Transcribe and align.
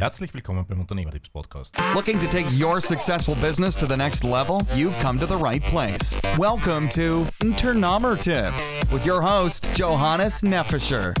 Herzlich 0.00 0.32
willkommen 0.32 0.64
beim 0.66 0.80
Unternehmertipps 0.80 1.28
Podcast. 1.28 1.76
Looking 1.94 2.18
to 2.20 2.26
take 2.26 2.46
your 2.58 2.80
successful 2.80 3.34
business 3.34 3.76
to 3.76 3.86
the 3.86 3.98
next 3.98 4.24
level? 4.24 4.62
You've 4.74 4.98
come 4.98 5.20
to 5.20 5.26
the 5.26 5.36
right 5.36 5.62
place. 5.64 6.18
Welcome 6.38 6.88
to 6.94 7.26
Unternehmertipps 7.42 8.80
with 8.90 9.06
your 9.06 9.20
host 9.20 9.78
Johannes 9.78 10.42
Neffischer. 10.42 11.12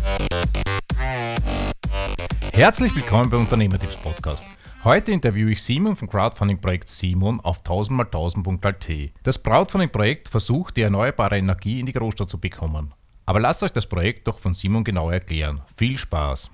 Herzlich 2.54 2.96
willkommen 2.96 3.28
beim 3.28 3.40
Unternehmertipps 3.40 3.96
Podcast. 3.96 4.42
Heute 4.82 5.12
interviewe 5.12 5.50
ich 5.50 5.62
Simon 5.62 5.94
vom 5.94 6.08
Crowdfunding-Projekt 6.08 6.88
Simon 6.88 7.38
auf 7.42 7.60
1000x1000.at. 7.60 9.12
Das 9.24 9.42
Crowdfunding-Projekt 9.42 10.30
versucht, 10.30 10.78
die 10.78 10.82
erneuerbare 10.82 11.36
Energie 11.36 11.80
in 11.80 11.84
die 11.84 11.92
Großstadt 11.92 12.30
zu 12.30 12.40
bekommen. 12.40 12.94
Aber 13.26 13.40
lasst 13.40 13.62
euch 13.62 13.72
das 13.72 13.86
Projekt 13.86 14.26
doch 14.26 14.38
von 14.38 14.54
Simon 14.54 14.84
genauer 14.84 15.12
erklären. 15.12 15.60
Viel 15.76 15.98
Spaß! 15.98 16.50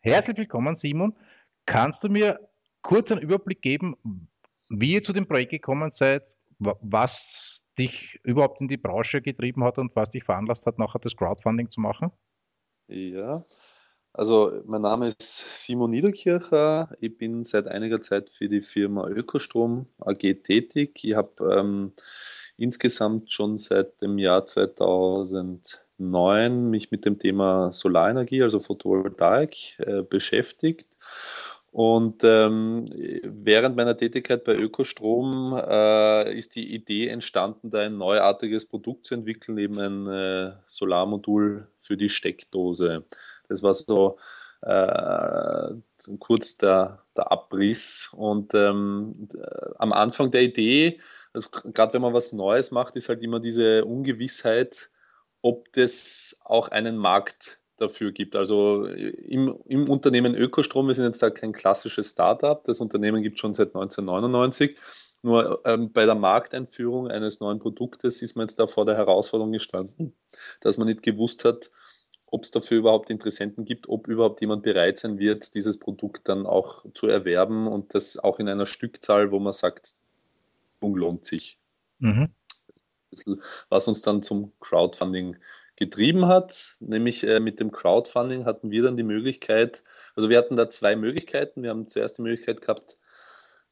Herzlich 0.00 0.36
willkommen, 0.36 0.74
Simon. 0.74 1.14
Kannst 1.66 2.04
du 2.04 2.08
mir 2.08 2.40
kurz 2.82 3.12
einen 3.12 3.20
Überblick 3.20 3.62
geben, 3.62 3.96
wie 4.68 4.94
ihr 4.94 5.04
zu 5.04 5.12
dem 5.12 5.26
Projekt 5.26 5.50
gekommen 5.50 5.90
seid, 5.90 6.36
was 6.58 7.62
dich 7.78 8.20
überhaupt 8.22 8.60
in 8.60 8.68
die 8.68 8.76
Branche 8.76 9.22
getrieben 9.22 9.64
hat 9.64 9.78
und 9.78 9.96
was 9.96 10.10
dich 10.10 10.24
veranlasst 10.24 10.66
hat, 10.66 10.78
nachher 10.78 10.98
das 10.98 11.16
Crowdfunding 11.16 11.70
zu 11.70 11.80
machen? 11.80 12.12
Ja, 12.88 13.44
also 14.12 14.60
mein 14.66 14.82
Name 14.82 15.08
ist 15.08 15.64
Simon 15.64 15.90
Niederkircher. 15.90 16.94
Ich 17.00 17.16
bin 17.16 17.44
seit 17.44 17.66
einiger 17.66 18.02
Zeit 18.02 18.28
für 18.30 18.48
die 18.48 18.60
Firma 18.60 19.08
Ökostrom 19.08 19.86
AG 20.00 20.42
tätig. 20.42 21.02
Ich 21.02 21.14
habe 21.14 21.56
ähm, 21.58 21.92
insgesamt 22.58 23.32
schon 23.32 23.56
seit 23.56 24.02
dem 24.02 24.18
Jahr 24.18 24.44
2009 24.44 26.68
mich 26.68 26.90
mit 26.90 27.06
dem 27.06 27.18
Thema 27.18 27.72
Solarenergie, 27.72 28.42
also 28.42 28.60
Photovoltaik, 28.60 29.78
äh, 29.78 30.02
beschäftigt 30.02 30.98
und 31.72 32.22
ähm, 32.22 32.84
während 33.24 33.76
meiner 33.76 33.96
Tätigkeit 33.96 34.44
bei 34.44 34.54
Ökostrom 34.54 35.58
äh, 35.58 36.36
ist 36.36 36.54
die 36.54 36.74
Idee 36.74 37.08
entstanden, 37.08 37.70
da 37.70 37.80
ein 37.80 37.96
neuartiges 37.96 38.66
Produkt 38.66 39.06
zu 39.06 39.14
entwickeln, 39.14 39.56
eben 39.56 39.78
ein 39.78 40.06
äh, 40.06 40.52
Solarmodul 40.66 41.66
für 41.80 41.96
die 41.96 42.10
Steckdose. 42.10 43.04
Das 43.48 43.62
war 43.62 43.72
so 43.72 44.18
äh, 44.60 45.70
kurz 46.18 46.58
der, 46.58 47.04
der 47.16 47.32
Abriss. 47.32 48.10
Und 48.12 48.52
ähm, 48.52 49.30
am 49.78 49.94
Anfang 49.94 50.30
der 50.30 50.42
Idee, 50.42 51.00
also 51.32 51.48
gerade 51.72 51.94
wenn 51.94 52.02
man 52.02 52.12
was 52.12 52.34
Neues 52.34 52.70
macht, 52.70 52.96
ist 52.96 53.08
halt 53.08 53.22
immer 53.22 53.40
diese 53.40 53.86
Ungewissheit, 53.86 54.90
ob 55.40 55.72
das 55.72 56.38
auch 56.44 56.68
einen 56.68 56.98
Markt 56.98 57.61
dafür 57.76 58.12
gibt. 58.12 58.36
Also 58.36 58.86
im, 58.86 59.58
im 59.66 59.88
Unternehmen 59.88 60.34
Ökostrom, 60.34 60.86
wir 60.88 60.94
sind 60.94 61.06
jetzt 61.06 61.22
da 61.22 61.30
kein 61.30 61.52
klassisches 61.52 62.10
Startup, 62.10 62.62
das 62.64 62.80
Unternehmen 62.80 63.22
gibt 63.22 63.36
es 63.36 63.40
schon 63.40 63.54
seit 63.54 63.68
1999. 63.68 64.76
Nur 65.22 65.60
ähm, 65.64 65.92
bei 65.92 66.04
der 66.04 66.16
Markteinführung 66.16 67.08
eines 67.08 67.38
neuen 67.38 67.60
Produktes 67.60 68.22
ist 68.22 68.34
man 68.34 68.46
jetzt 68.46 68.58
da 68.58 68.66
vor 68.66 68.84
der 68.84 68.96
Herausforderung 68.96 69.52
gestanden, 69.52 70.14
dass 70.60 70.78
man 70.78 70.88
nicht 70.88 71.02
gewusst 71.02 71.44
hat, 71.44 71.70
ob 72.26 72.42
es 72.42 72.50
dafür 72.50 72.78
überhaupt 72.78 73.08
Interessenten 73.08 73.64
gibt, 73.64 73.88
ob 73.88 74.08
überhaupt 74.08 74.40
jemand 74.40 74.64
bereit 74.64 74.98
sein 74.98 75.18
wird, 75.18 75.54
dieses 75.54 75.78
Produkt 75.78 76.28
dann 76.28 76.46
auch 76.46 76.84
zu 76.92 77.06
erwerben 77.06 77.68
und 77.68 77.94
das 77.94 78.18
auch 78.18 78.40
in 78.40 78.48
einer 78.48 78.66
Stückzahl, 78.66 79.30
wo 79.30 79.38
man 79.38 79.52
sagt, 79.52 79.94
lohnt 80.80 81.24
sich. 81.24 81.58
Mhm. 81.98 82.34
was 83.68 83.86
uns 83.86 84.02
dann 84.02 84.22
zum 84.22 84.52
Crowdfunding 84.58 85.36
getrieben 85.76 86.26
hat, 86.26 86.76
nämlich 86.80 87.24
äh, 87.24 87.40
mit 87.40 87.60
dem 87.60 87.72
Crowdfunding 87.72 88.44
hatten 88.44 88.70
wir 88.70 88.82
dann 88.82 88.96
die 88.96 89.02
Möglichkeit, 89.02 89.82
also 90.14 90.28
wir 90.28 90.38
hatten 90.38 90.56
da 90.56 90.68
zwei 90.68 90.96
Möglichkeiten. 90.96 91.62
Wir 91.62 91.70
haben 91.70 91.88
zuerst 91.88 92.18
die 92.18 92.22
Möglichkeit 92.22 92.60
gehabt, 92.60 92.98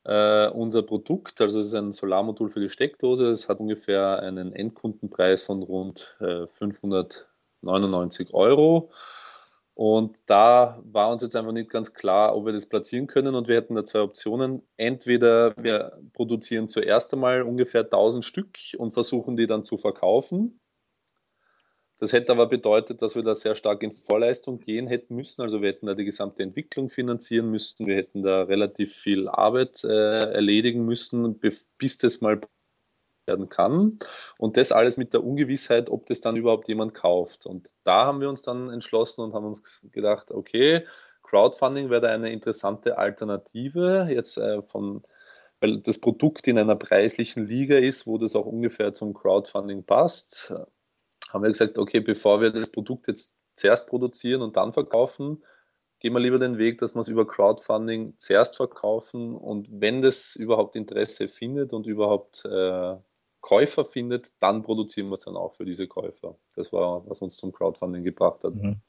äh, 0.05 0.49
unser 0.49 0.83
Produkt, 0.83 1.41
also 1.41 1.61
es 1.61 1.67
ist 1.67 1.75
ein 1.75 1.93
Solarmodul 1.93 2.49
für 2.51 2.61
die 2.61 2.71
Steckdose, 2.71 3.29
es 3.29 3.49
hat 3.49 3.61
ungefähr 3.61 4.21
einen 4.21 4.53
Endkundenpreis 4.53 5.43
von 5.43 5.63
rund 5.63 6.17
äh, 6.21 6.47
599 6.47 8.33
Euro. 8.33 8.91
Und 9.75 10.19
da 10.27 10.79
war 10.85 11.11
uns 11.11 11.23
jetzt 11.23 11.37
einfach 11.37 11.53
nicht 11.53 11.71
ganz 11.71 11.95
klar, 11.95 12.37
ob 12.37 12.45
wir 12.45 12.53
das 12.53 12.67
platzieren 12.67 13.07
können. 13.07 13.35
Und 13.35 13.49
wir 13.49 13.57
hätten 13.57 13.75
da 13.75 13.85
zwei 13.85 14.01
Optionen. 14.01 14.63
Entweder 14.77 15.55
wir 15.57 15.99
produzieren 16.13 16.69
zuerst 16.69 17.15
einmal 17.15 17.43
ungefähr 17.43 17.85
1000 17.85 18.25
Stück 18.25 18.59
und 18.77 18.93
versuchen 18.93 19.37
die 19.37 19.47
dann 19.47 19.65
zu 19.65 19.79
verkaufen. 19.79 20.61
Das 22.01 22.15
hätte 22.15 22.33
aber 22.33 22.47
bedeutet, 22.47 23.03
dass 23.03 23.15
wir 23.15 23.23
da 23.23 23.35
sehr 23.35 23.55
stark 23.55 23.83
in 23.83 23.93
Vorleistung 23.93 24.59
gehen 24.59 24.87
hätten 24.87 25.15
müssen. 25.15 25.43
Also 25.43 25.61
wir 25.61 25.69
hätten 25.69 25.85
da 25.85 25.95
die 25.95 26.07
gesamte 26.07 26.43
Entwicklung 26.43 26.89
finanzieren 26.89 27.51
müssen. 27.51 27.87
Wir 27.87 27.95
hätten 27.95 28.23
da 28.23 28.45
relativ 28.45 28.95
viel 28.95 29.29
Arbeit 29.29 29.85
äh, 29.85 30.33
erledigen 30.33 30.87
müssen, 30.87 31.39
bis 31.39 31.99
das 31.99 32.23
mal 32.23 32.41
werden 33.27 33.51
kann. 33.51 33.99
Und 34.39 34.57
das 34.57 34.73
alles 34.73 34.97
mit 34.97 35.13
der 35.13 35.23
Ungewissheit, 35.23 35.91
ob 35.91 36.07
das 36.07 36.23
dann 36.23 36.37
überhaupt 36.37 36.69
jemand 36.69 36.95
kauft. 36.95 37.45
Und 37.45 37.71
da 37.85 38.07
haben 38.07 38.23
wir 38.23 38.31
uns 38.31 38.41
dann 38.41 38.71
entschlossen 38.71 39.21
und 39.21 39.35
haben 39.35 39.45
uns 39.45 39.83
gedacht, 39.93 40.33
okay, 40.33 40.87
Crowdfunding 41.23 41.91
wäre 41.91 42.01
da 42.01 42.09
eine 42.09 42.33
interessante 42.33 42.97
Alternative. 42.97 44.09
Jetzt 44.11 44.39
äh, 44.39 44.63
von 44.63 45.03
weil 45.63 45.81
das 45.81 45.99
Produkt 45.99 46.49
in 46.49 46.57
einer 46.57 46.77
preislichen 46.77 47.47
Liga 47.47 47.77
ist, 47.77 48.07
wo 48.07 48.17
das 48.17 48.35
auch 48.35 48.47
ungefähr 48.47 48.95
zum 48.95 49.13
Crowdfunding 49.13 49.85
passt 49.85 50.55
haben 51.33 51.43
wir 51.43 51.49
gesagt, 51.49 51.79
okay, 51.79 52.01
bevor 52.01 52.41
wir 52.41 52.51
das 52.51 52.71
Produkt 52.71 53.09
jetzt 53.09 53.37
zuerst 53.55 53.89
produzieren 53.89 54.43
und 54.43 54.57
dann 54.57 54.73
verkaufen, 54.73 55.43
gehen 56.01 56.13
wir 56.13 56.21
lieber 56.21 56.39
den 56.39 56.59
Weg, 56.59 56.79
dass 56.79 56.95
wir 56.95 57.01
es 57.01 57.09
über 57.09 57.27
Crowdfunding 57.27 58.15
zuerst 58.19 58.57
verkaufen 58.57 59.37
und 59.37 59.69
wenn 59.71 60.01
das 60.01 60.35
überhaupt 60.37 60.77
Interesse 60.77 61.29
findet 61.29 61.73
und 61.73 61.87
überhaupt 61.87 62.45
äh, 62.45 62.97
Käufer 63.41 63.85
findet, 63.85 64.33
dann 64.41 64.63
produzieren 64.63 65.09
wir 65.09 65.15
es 65.15 65.25
dann 65.25 65.37
auch 65.37 65.55
für 65.55 65.65
diese 65.65 65.87
Käufer. 65.87 66.37
Das 66.55 66.73
war, 66.73 67.09
was 67.09 67.23
uns 67.23 67.37
zum 67.37 67.53
Crowdfunding 67.53 68.05
gebracht 68.05 68.45
hat. 68.45 68.55
Mhm. 68.55 68.81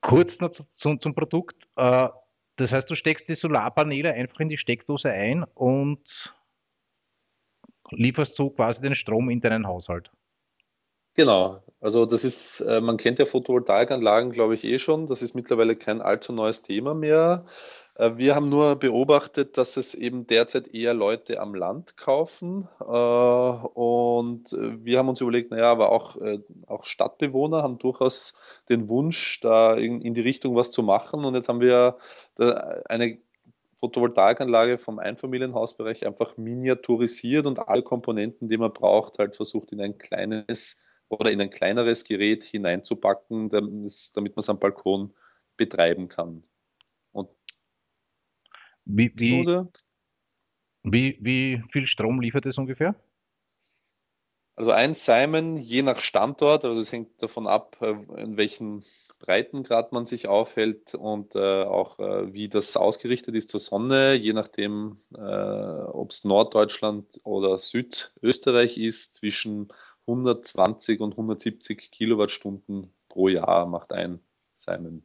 Kurz 0.00 0.38
noch 0.40 0.50
zu, 0.50 0.64
zu, 0.72 0.96
zum 0.96 1.14
Produkt. 1.14 1.68
Äh, 1.76 2.08
das 2.56 2.72
heißt, 2.72 2.90
du 2.90 2.94
steckst 2.94 3.28
die 3.28 3.34
Solarpaneele 3.34 4.12
einfach 4.12 4.40
in 4.40 4.48
die 4.48 4.58
Steckdose 4.58 5.10
ein 5.10 5.44
und 5.54 6.34
lieferst 7.90 8.36
so 8.36 8.50
quasi 8.50 8.80
den 8.80 8.94
Strom 8.94 9.30
in 9.30 9.40
deinen 9.40 9.66
Haushalt. 9.66 10.10
Genau, 11.20 11.62
also 11.82 12.06
das 12.06 12.24
ist, 12.24 12.60
äh, 12.60 12.80
man 12.80 12.96
kennt 12.96 13.18
ja 13.18 13.26
Photovoltaikanlagen, 13.26 14.30
glaube 14.32 14.54
ich, 14.54 14.64
eh 14.64 14.78
schon. 14.78 15.06
Das 15.06 15.20
ist 15.20 15.34
mittlerweile 15.34 15.76
kein 15.76 16.00
allzu 16.00 16.32
neues 16.32 16.62
Thema 16.62 16.94
mehr. 16.94 17.44
Äh, 17.96 18.12
wir 18.16 18.34
haben 18.34 18.48
nur 18.48 18.76
beobachtet, 18.76 19.58
dass 19.58 19.76
es 19.76 19.94
eben 19.94 20.26
derzeit 20.26 20.68
eher 20.68 20.94
Leute 20.94 21.38
am 21.38 21.54
Land 21.54 21.98
kaufen. 21.98 22.66
Äh, 22.80 22.84
und 22.84 24.50
wir 24.52 24.98
haben 24.98 25.10
uns 25.10 25.20
überlegt, 25.20 25.50
naja, 25.50 25.70
aber 25.70 25.92
auch, 25.92 26.16
auch 26.68 26.84
Stadtbewohner 26.84 27.62
haben 27.62 27.76
durchaus 27.76 28.32
den 28.70 28.88
Wunsch, 28.88 29.40
da 29.42 29.74
in, 29.74 30.00
in 30.00 30.14
die 30.14 30.22
Richtung 30.22 30.56
was 30.56 30.70
zu 30.70 30.82
machen. 30.82 31.26
Und 31.26 31.34
jetzt 31.34 31.50
haben 31.50 31.60
wir 31.60 31.98
eine 32.38 33.18
Photovoltaikanlage 33.76 34.78
vom 34.78 34.98
Einfamilienhausbereich 34.98 36.06
einfach 36.06 36.38
miniaturisiert 36.38 37.46
und 37.46 37.68
alle 37.68 37.82
Komponenten, 37.82 38.48
die 38.48 38.56
man 38.56 38.72
braucht, 38.72 39.18
halt 39.18 39.36
versucht 39.36 39.72
in 39.72 39.82
ein 39.82 39.98
kleines 39.98 40.82
oder 41.10 41.30
in 41.30 41.40
ein 41.40 41.50
kleineres 41.50 42.04
Gerät 42.04 42.44
hineinzupacken, 42.44 43.50
damit 43.50 43.72
man 43.72 43.84
es 43.84 44.48
am 44.48 44.58
Balkon 44.58 45.12
betreiben 45.56 46.08
kann. 46.08 46.42
Und 47.12 47.28
wie, 48.84 49.12
wie, 49.16 49.44
wie, 50.84 51.18
wie 51.20 51.62
viel 51.70 51.86
Strom 51.86 52.20
liefert 52.20 52.46
es 52.46 52.56
ungefähr? 52.56 52.94
Also 54.60 54.72
ein 54.72 54.92
Simon, 54.92 55.56
je 55.56 55.82
nach 55.82 55.98
Standort, 55.98 56.66
also 56.66 56.80
es 56.80 56.92
hängt 56.92 57.22
davon 57.22 57.46
ab, 57.46 57.78
äh, 57.80 57.94
in 58.20 58.36
welchem 58.36 58.82
Breitengrad 59.18 59.92
man 59.92 60.04
sich 60.04 60.28
aufhält 60.28 60.94
und 60.94 61.34
äh, 61.34 61.62
auch 61.62 61.98
äh, 61.98 62.32
wie 62.34 62.48
das 62.48 62.76
ausgerichtet 62.76 63.34
ist 63.36 63.48
zur 63.48 63.60
Sonne, 63.60 64.14
je 64.14 64.34
nachdem, 64.34 64.98
äh, 65.14 65.18
ob 65.18 66.10
es 66.10 66.24
Norddeutschland 66.24 67.18
oder 67.24 67.56
Südösterreich 67.56 68.76
ist, 68.76 69.14
zwischen 69.14 69.68
120 70.10 71.00
und 71.00 71.12
170 71.12 71.90
Kilowattstunden 71.90 72.92
pro 73.08 73.28
Jahr 73.28 73.66
macht 73.66 73.92
ein 73.92 74.20
Simon. 74.54 75.04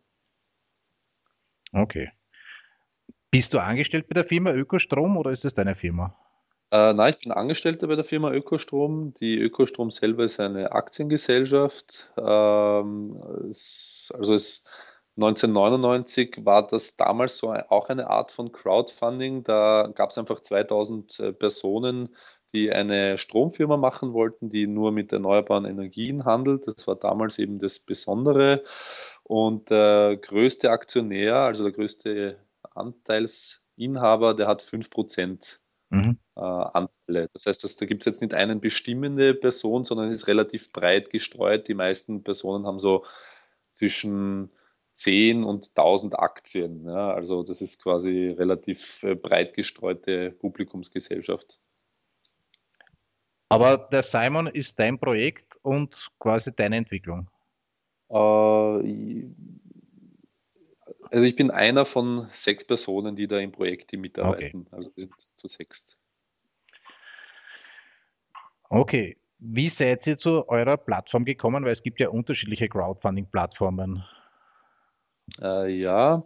Okay. 1.71 2.11
Bist 3.31 3.53
du 3.53 3.59
angestellt 3.59 4.07
bei 4.07 4.13
der 4.13 4.25
Firma 4.25 4.51
Ökostrom 4.51 5.17
oder 5.17 5.31
ist 5.31 5.43
das 5.43 5.53
deine 5.53 5.75
Firma? 5.75 6.15
Äh, 6.71 6.93
nein, 6.93 7.13
ich 7.13 7.19
bin 7.19 7.31
Angestellter 7.31 7.87
bei 7.87 7.95
der 7.95 8.05
Firma 8.05 8.31
Ökostrom. 8.31 9.13
Die 9.13 9.37
Ökostrom 9.37 9.91
selber 9.91 10.23
ist 10.23 10.39
eine 10.39 10.71
Aktiengesellschaft. 10.71 12.11
Ähm, 12.17 13.21
es, 13.49 14.11
also 14.17 14.33
es, 14.33 14.65
1999 15.17 16.45
war 16.45 16.67
das 16.67 16.97
damals 16.97 17.37
so 17.37 17.51
auch 17.51 17.89
eine 17.89 18.09
Art 18.09 18.31
von 18.31 18.51
Crowdfunding. 18.51 19.43
Da 19.43 19.89
gab 19.93 20.09
es 20.09 20.17
einfach 20.17 20.41
2000 20.41 21.19
äh, 21.19 21.33
Personen, 21.33 22.09
die 22.55 22.71
eine 22.71 23.17
Stromfirma 23.17 23.77
machen 23.77 24.13
wollten, 24.13 24.49
die 24.49 24.65
nur 24.65 24.91
mit 24.91 25.11
erneuerbaren 25.11 25.65
Energien 25.65 26.25
handelt. 26.25 26.67
Das 26.67 26.87
war 26.87 26.95
damals 26.95 27.37
eben 27.37 27.59
das 27.59 27.79
Besondere. 27.79 28.63
Und 29.23 29.69
der 29.69 30.17
größte 30.17 30.71
Aktionär, 30.71 31.37
also 31.37 31.63
der 31.63 31.73
größte 31.73 32.37
Anteilsinhaber, 32.73 34.33
der 34.33 34.47
hat 34.47 34.63
5% 34.63 35.59
mhm. 35.89 36.17
äh, 36.35 36.39
Anteile. 36.39 37.29
Das 37.33 37.45
heißt, 37.45 37.63
dass, 37.63 37.75
da 37.75 37.85
gibt 37.85 38.03
es 38.03 38.05
jetzt 38.05 38.21
nicht 38.21 38.33
eine 38.33 38.55
bestimmende 38.55 39.33
Person, 39.33 39.83
sondern 39.83 40.07
es 40.07 40.13
ist 40.13 40.27
relativ 40.27 40.71
breit 40.71 41.09
gestreut. 41.09 41.67
Die 41.67 41.73
meisten 41.73 42.23
Personen 42.23 42.65
haben 42.65 42.79
so 42.79 43.05
zwischen 43.73 44.51
10 44.93 45.43
und 45.43 45.71
1000 45.75 46.17
Aktien. 46.17 46.85
Ja, 46.85 47.13
also 47.13 47.43
das 47.43 47.61
ist 47.61 47.83
quasi 47.83 48.29
relativ 48.29 49.03
äh, 49.03 49.15
breit 49.15 49.53
gestreute 49.53 50.31
Publikumsgesellschaft. 50.31 51.59
Aber 53.49 53.77
der 53.77 54.03
Simon 54.03 54.47
ist 54.47 54.79
dein 54.79 54.99
Projekt 54.99 55.57
und 55.61 56.09
quasi 56.19 56.51
deine 56.53 56.77
Entwicklung. 56.77 57.29
Äh, 58.09 58.15
also 61.11 61.25
ich 61.25 61.35
bin 61.35 61.51
einer 61.51 61.85
von 61.85 62.27
sechs 62.31 62.65
Personen, 62.65 63.15
die 63.15 63.27
da 63.27 63.39
im 63.39 63.51
Projekt 63.51 63.93
mitarbeiten. 63.93 64.61
Okay. 64.67 64.75
Also 64.75 64.91
wir 64.95 65.01
sind 65.01 65.19
zu 65.19 65.47
sechst. 65.47 65.97
Okay. 68.69 69.17
Wie 69.37 69.69
seid 69.69 70.07
ihr 70.07 70.17
zu 70.17 70.47
eurer 70.47 70.77
Plattform 70.77 71.25
gekommen? 71.25 71.65
Weil 71.65 71.73
es 71.73 71.83
gibt 71.83 71.99
ja 71.99 72.09
unterschiedliche 72.09 72.67
Crowdfunding-Plattformen. 72.67 74.03
Äh, 75.41 75.71
ja, 75.79 76.23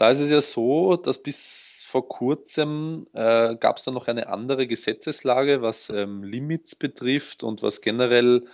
da 0.00 0.10
ist 0.10 0.20
es 0.20 0.30
ja 0.30 0.40
so, 0.40 0.96
dass 0.96 1.22
bis 1.22 1.84
vor 1.86 2.08
kurzem 2.08 3.06
äh, 3.12 3.54
gab 3.56 3.76
es 3.76 3.84
da 3.84 3.90
noch 3.90 4.08
eine 4.08 4.28
andere 4.30 4.66
Gesetzeslage, 4.66 5.60
was 5.60 5.90
ähm, 5.90 6.22
Limits 6.22 6.74
betrifft 6.74 7.42
und 7.42 7.62
was 7.62 7.82
generell 7.82 8.46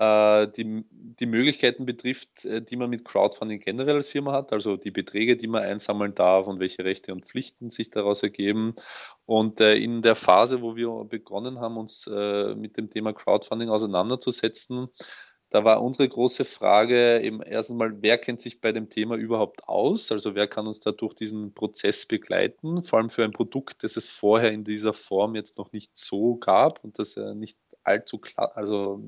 äh, 0.00 0.48
die, 0.48 0.84
die 0.90 1.26
Möglichkeiten 1.26 1.86
betrifft, 1.86 2.44
äh, 2.44 2.62
die 2.62 2.74
man 2.74 2.90
mit 2.90 3.04
Crowdfunding 3.04 3.60
generell 3.60 3.94
als 3.94 4.08
Firma 4.08 4.32
hat, 4.32 4.52
also 4.52 4.76
die 4.76 4.90
Beträge, 4.90 5.36
die 5.36 5.46
man 5.46 5.62
einsammeln 5.62 6.16
darf 6.16 6.48
und 6.48 6.58
welche 6.58 6.84
Rechte 6.84 7.12
und 7.12 7.26
Pflichten 7.26 7.70
sich 7.70 7.90
daraus 7.90 8.24
ergeben. 8.24 8.74
Und 9.24 9.60
äh, 9.60 9.76
in 9.76 10.02
der 10.02 10.16
Phase, 10.16 10.62
wo 10.62 10.74
wir 10.74 11.04
begonnen 11.04 11.60
haben, 11.60 11.76
uns 11.76 12.08
äh, 12.12 12.56
mit 12.56 12.76
dem 12.76 12.90
Thema 12.90 13.12
Crowdfunding 13.12 13.68
auseinanderzusetzen, 13.68 14.88
da 15.50 15.64
war 15.64 15.82
unsere 15.82 16.08
große 16.08 16.44
Frage 16.44 17.20
eben 17.22 17.42
erstens 17.42 17.76
mal, 17.76 18.02
wer 18.02 18.18
kennt 18.18 18.40
sich 18.40 18.60
bei 18.60 18.72
dem 18.72 18.90
Thema 18.90 19.16
überhaupt 19.16 19.66
aus? 19.66 20.12
Also 20.12 20.34
wer 20.34 20.46
kann 20.46 20.66
uns 20.66 20.80
da 20.80 20.92
durch 20.92 21.14
diesen 21.14 21.54
Prozess 21.54 22.04
begleiten? 22.06 22.84
Vor 22.84 22.98
allem 22.98 23.10
für 23.10 23.24
ein 23.24 23.32
Produkt, 23.32 23.82
das 23.82 23.96
es 23.96 24.08
vorher 24.08 24.52
in 24.52 24.64
dieser 24.64 24.92
Form 24.92 25.34
jetzt 25.34 25.56
noch 25.56 25.72
nicht 25.72 25.96
so 25.96 26.36
gab 26.36 26.84
und 26.84 26.98
das 26.98 27.14
ja 27.14 27.34
nicht 27.34 27.58
allzu 27.82 28.18
klar, 28.18 28.56
also 28.56 29.02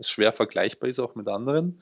schwer 0.00 0.32
vergleichbar 0.32 0.90
ist 0.90 0.98
auch 0.98 1.14
mit 1.14 1.28
anderen. 1.28 1.80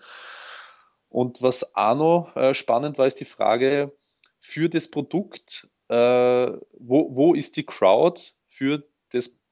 Und 1.09 1.43
was 1.43 1.75
Arno 1.75 2.29
äh, 2.35 2.55
spannend 2.55 2.99
war, 2.99 3.07
ist 3.07 3.21
die 3.21 3.25
Frage 3.25 3.97
für 4.39 4.69
das 4.69 4.89
Produkt, 4.89 5.69
äh, 5.89 5.95
wo, 5.97 7.17
wo 7.17 7.35
ist 7.35 7.57
die 7.57 7.67
Crowd 7.67 8.21
für 8.47 8.85
das 9.11 9.29
Produkt? 9.29 9.44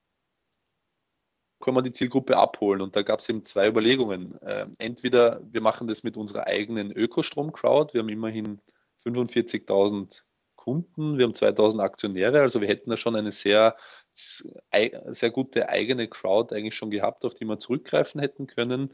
Kann 1.63 1.75
man 1.75 1.85
die 1.85 1.93
Zielgruppe 1.93 2.37
abholen. 2.37 2.83
Und 2.83 2.97
da 2.97 3.03
gab 3.03 3.21
es 3.21 3.29
eben 3.29 3.45
zwei 3.45 3.69
Überlegungen. 3.69 4.41
Äh, 4.43 4.67
entweder 4.79 5.41
wir 5.51 5.63
machen 5.63 5.87
das 5.89 6.03
mit 6.03 6.17
unserer 6.17 6.47
eigenen 6.47 6.93
Ökostrom-Crowd. 6.93 7.95
Wir 7.95 8.01
haben 8.01 8.09
immerhin 8.09 8.61
45.000 9.05 10.23
Kunden, 10.63 11.19
wir 11.19 11.25
haben 11.25 11.35
2000 11.35 11.83
Aktionäre, 11.83 12.41
also 12.41 12.61
wir 12.61 12.69
hätten 12.69 12.89
da 12.89 12.97
schon 12.97 13.17
eine 13.17 13.33
sehr, 13.33 13.75
sehr 14.13 15.31
gute 15.31 15.69
eigene 15.69 16.07
Crowd 16.07 16.55
eigentlich 16.55 16.77
schon 16.77 16.91
gehabt, 16.91 17.25
auf 17.25 17.35
die 17.35 17.45
wir 17.47 17.59
zurückgreifen 17.59 18.21
hätten 18.21 18.47
können. 18.47 18.91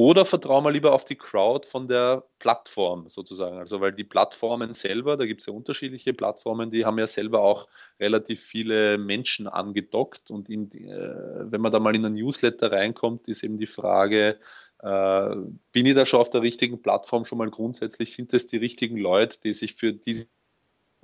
Oder 0.00 0.24
vertrauen 0.24 0.64
wir 0.64 0.70
lieber 0.70 0.94
auf 0.94 1.04
die 1.04 1.14
Crowd 1.14 1.68
von 1.68 1.86
der 1.86 2.24
Plattform 2.38 3.10
sozusagen. 3.10 3.58
Also 3.58 3.82
weil 3.82 3.92
die 3.92 4.02
Plattformen 4.02 4.72
selber, 4.72 5.18
da 5.18 5.26
gibt 5.26 5.42
es 5.42 5.46
ja 5.46 5.52
unterschiedliche 5.52 6.14
Plattformen, 6.14 6.70
die 6.70 6.86
haben 6.86 6.98
ja 6.98 7.06
selber 7.06 7.42
auch 7.42 7.68
relativ 7.98 8.40
viele 8.40 8.96
Menschen 8.96 9.46
angedockt. 9.46 10.30
Und 10.30 10.48
in, 10.48 10.70
äh, 10.70 11.52
wenn 11.52 11.60
man 11.60 11.70
da 11.70 11.78
mal 11.80 11.94
in 11.94 12.06
ein 12.06 12.14
Newsletter 12.14 12.72
reinkommt, 12.72 13.28
ist 13.28 13.42
eben 13.42 13.58
die 13.58 13.66
Frage, 13.66 14.40
äh, 14.78 15.36
bin 15.70 15.84
ich 15.84 15.94
da 15.94 16.06
schon 16.06 16.20
auf 16.20 16.30
der 16.30 16.40
richtigen 16.40 16.80
Plattform 16.80 17.26
schon 17.26 17.36
mal 17.36 17.50
grundsätzlich? 17.50 18.14
Sind 18.14 18.32
das 18.32 18.46
die 18.46 18.56
richtigen 18.56 18.96
Leute, 18.96 19.38
die 19.44 19.52
sich 19.52 19.74
für 19.74 19.92
dieses 19.92 20.30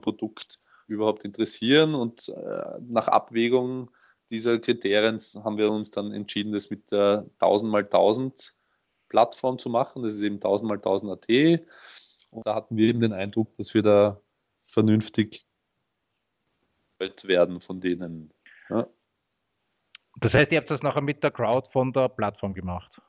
Produkt 0.01 0.59
überhaupt 0.87 1.23
interessieren? 1.27 1.95
Und 1.95 2.31
äh, 2.31 2.79
nach 2.89 3.09
Abwägung 3.09 3.91
dieser 4.31 4.59
Kriterien 4.59 5.21
haben 5.45 5.59
wir 5.59 5.71
uns 5.71 5.91
dann 5.91 6.13
entschieden, 6.13 6.53
das 6.53 6.71
mit 6.71 6.91
der 6.93 7.27
1000 7.41 7.71
mal 7.71 7.83
1000 7.83 8.57
Plattform 9.09 9.59
zu 9.59 9.69
machen. 9.69 10.03
Das 10.03 10.15
ist 10.15 10.23
eben 10.23 10.37
1000 10.37 10.69
mal 10.69 10.77
1000 10.77 11.13
AT. 11.13 11.61
Und 12.31 12.47
da 12.47 12.55
hatten 12.55 12.77
wir 12.77 12.89
eben 12.89 13.01
den 13.01 13.13
Eindruck, 13.13 13.57
dass 13.57 13.75
wir 13.75 13.83
da 13.83 14.21
vernünftig 14.61 15.47
werden 16.99 17.61
von 17.61 17.81
denen. 17.81 18.33
Ja. 18.69 18.87
Das 20.19 20.35
heißt, 20.35 20.51
ihr 20.53 20.59
habt 20.59 20.71
das 20.71 20.83
nachher 20.83 21.03
mit 21.03 21.23
der 21.23 21.31
Crowd 21.31 21.71
von 21.71 21.93
der 21.93 22.09
Plattform 22.09 22.55
gemacht? 22.55 23.01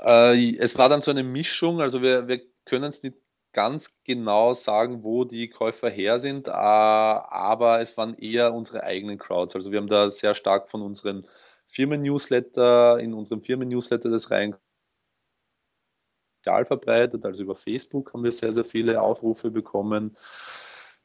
Äh, 0.00 0.56
es 0.56 0.76
war 0.78 0.88
dann 0.88 1.02
so 1.02 1.10
eine 1.10 1.22
Mischung, 1.22 1.80
also 1.80 2.02
wir, 2.02 2.28
wir 2.28 2.40
können 2.64 2.84
es 2.84 3.02
nicht 3.02 3.16
ganz 3.52 4.02
genau 4.04 4.52
sagen, 4.52 5.02
wo 5.02 5.24
die 5.24 5.48
Käufer 5.48 5.88
her 5.88 6.18
sind, 6.18 6.48
äh, 6.48 6.50
aber 6.50 7.80
es 7.80 7.96
waren 7.96 8.14
eher 8.14 8.52
unsere 8.52 8.82
eigenen 8.82 9.18
Crowds. 9.18 9.54
Also 9.54 9.70
wir 9.70 9.78
haben 9.78 9.86
da 9.86 10.08
sehr 10.10 10.34
stark 10.34 10.70
von 10.70 10.82
unseren 10.82 11.26
Firmen-Newsletter, 11.68 12.98
in 13.00 13.14
unserem 13.14 13.42
Firmen-Newsletter 13.42 14.10
das 14.10 14.30
rein 14.30 14.56
sozial 16.46 16.64
verbreitet, 16.64 17.24
also 17.24 17.42
über 17.42 17.56
Facebook 17.56 18.12
haben 18.12 18.24
wir 18.24 18.32
sehr, 18.32 18.52
sehr 18.52 18.64
viele 18.64 19.00
Aufrufe 19.00 19.50
bekommen. 19.50 20.16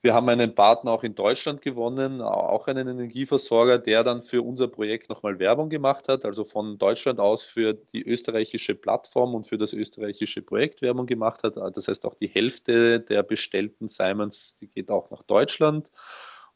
Wir 0.04 0.16
haben 0.16 0.30
einen 0.30 0.56
Partner 0.56 0.92
auch 0.92 1.04
in 1.04 1.14
Deutschland 1.14 1.62
gewonnen, 1.62 2.22
auch 2.22 2.68
einen 2.68 2.88
Energieversorger, 2.88 3.78
der 3.78 4.04
dann 4.04 4.24
für 4.24 4.42
unser 4.42 4.68
Projekt 4.68 5.10
nochmal 5.10 5.38
Werbung 5.38 5.70
gemacht 5.70 6.08
hat, 6.08 6.26
also 6.26 6.44
von 6.44 6.80
Deutschland 6.80 7.20
aus 7.20 7.44
für 7.44 7.74
die 7.74 8.04
österreichische 8.04 8.74
Plattform 8.74 9.36
und 9.36 9.46
für 9.46 9.60
das 9.60 9.74
österreichische 9.74 10.42
Projekt 10.42 10.82
Werbung 10.82 11.06
gemacht 11.06 11.44
hat. 11.44 11.56
Das 11.56 11.88
heißt, 11.88 12.06
auch 12.08 12.16
die 12.16 12.30
Hälfte 12.30 13.00
der 13.00 13.22
bestellten 13.22 13.88
Simons, 13.88 14.56
die 14.56 14.68
geht 14.68 14.90
auch 14.90 15.12
nach 15.12 15.22
Deutschland. 15.22 15.92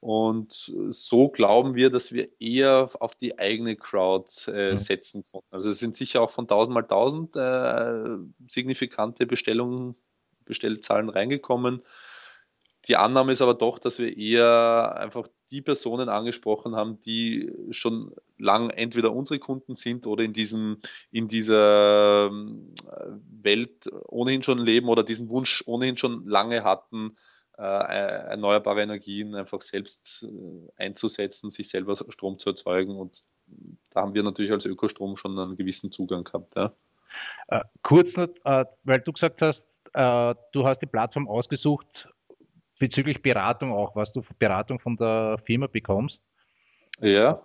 Und 0.05 0.71
so 0.89 1.29
glauben 1.29 1.73
wir, 1.73 1.89
dass 1.89 2.11
wir 2.11 2.29
eher 2.39 2.91
auf 2.99 3.15
die 3.15 3.39
eigene 3.39 3.75
Crowd 3.75 4.29
äh, 4.51 4.75
setzen 4.75 5.25
konnten. 5.25 5.47
Also 5.49 5.71
es 5.71 5.79
sind 5.79 5.95
sicher 5.95 6.21
auch 6.21 6.29
von 6.29 6.43
1000 6.43 6.75
mal 6.75 6.83
1000 6.83 7.35
äh, 7.35 8.17
signifikante 8.47 9.25
Bestellungen, 9.25 9.97
Bestellzahlen 10.45 11.09
reingekommen. 11.09 11.81
Die 12.87 12.97
Annahme 12.97 13.31
ist 13.31 13.41
aber 13.41 13.55
doch, 13.55 13.79
dass 13.79 13.97
wir 13.97 14.15
eher 14.15 14.95
einfach 14.95 15.27
die 15.49 15.63
Personen 15.63 16.07
angesprochen 16.07 16.75
haben, 16.75 16.99
die 16.99 17.51
schon 17.71 18.13
lang 18.37 18.69
entweder 18.69 19.11
unsere 19.11 19.39
Kunden 19.39 19.73
sind 19.73 20.05
oder 20.05 20.23
in 20.23 20.33
diesem, 20.33 20.77
in 21.09 21.27
dieser 21.27 22.27
ähm, 22.27 22.75
Welt 23.41 23.89
ohnehin 24.07 24.43
schon 24.43 24.59
leben 24.59 24.87
oder 24.87 25.01
diesen 25.03 25.31
Wunsch 25.31 25.63
ohnehin 25.65 25.97
schon 25.97 26.27
lange 26.27 26.63
hatten, 26.63 27.15
äh, 27.57 27.61
erneuerbare 27.61 28.81
Energien 28.81 29.35
einfach 29.35 29.61
selbst 29.61 30.23
äh, 30.23 30.83
einzusetzen, 30.83 31.49
sich 31.49 31.69
selber 31.69 31.95
Strom 32.09 32.37
zu 32.37 32.49
erzeugen. 32.49 32.95
Und 32.95 33.23
da 33.91 34.01
haben 34.01 34.13
wir 34.13 34.23
natürlich 34.23 34.51
als 34.51 34.65
Ökostrom 34.65 35.15
schon 35.15 35.37
einen 35.37 35.55
gewissen 35.55 35.91
Zugang 35.91 36.23
gehabt. 36.23 36.55
Ja. 36.55 36.73
Äh, 37.47 37.61
kurz, 37.81 38.15
noch, 38.17 38.29
äh, 38.43 38.65
weil 38.83 38.99
du 38.99 39.13
gesagt 39.13 39.41
hast, 39.41 39.65
äh, 39.93 40.35
du 40.51 40.67
hast 40.67 40.79
die 40.79 40.87
Plattform 40.87 41.27
ausgesucht 41.27 42.09
bezüglich 42.79 43.21
Beratung 43.21 43.71
auch, 43.71 43.95
was 43.95 44.11
du 44.11 44.21
für 44.21 44.33
Beratung 44.33 44.79
von 44.79 44.97
der 44.97 45.37
Firma 45.45 45.67
bekommst. 45.67 46.23
Ja. 46.99 47.41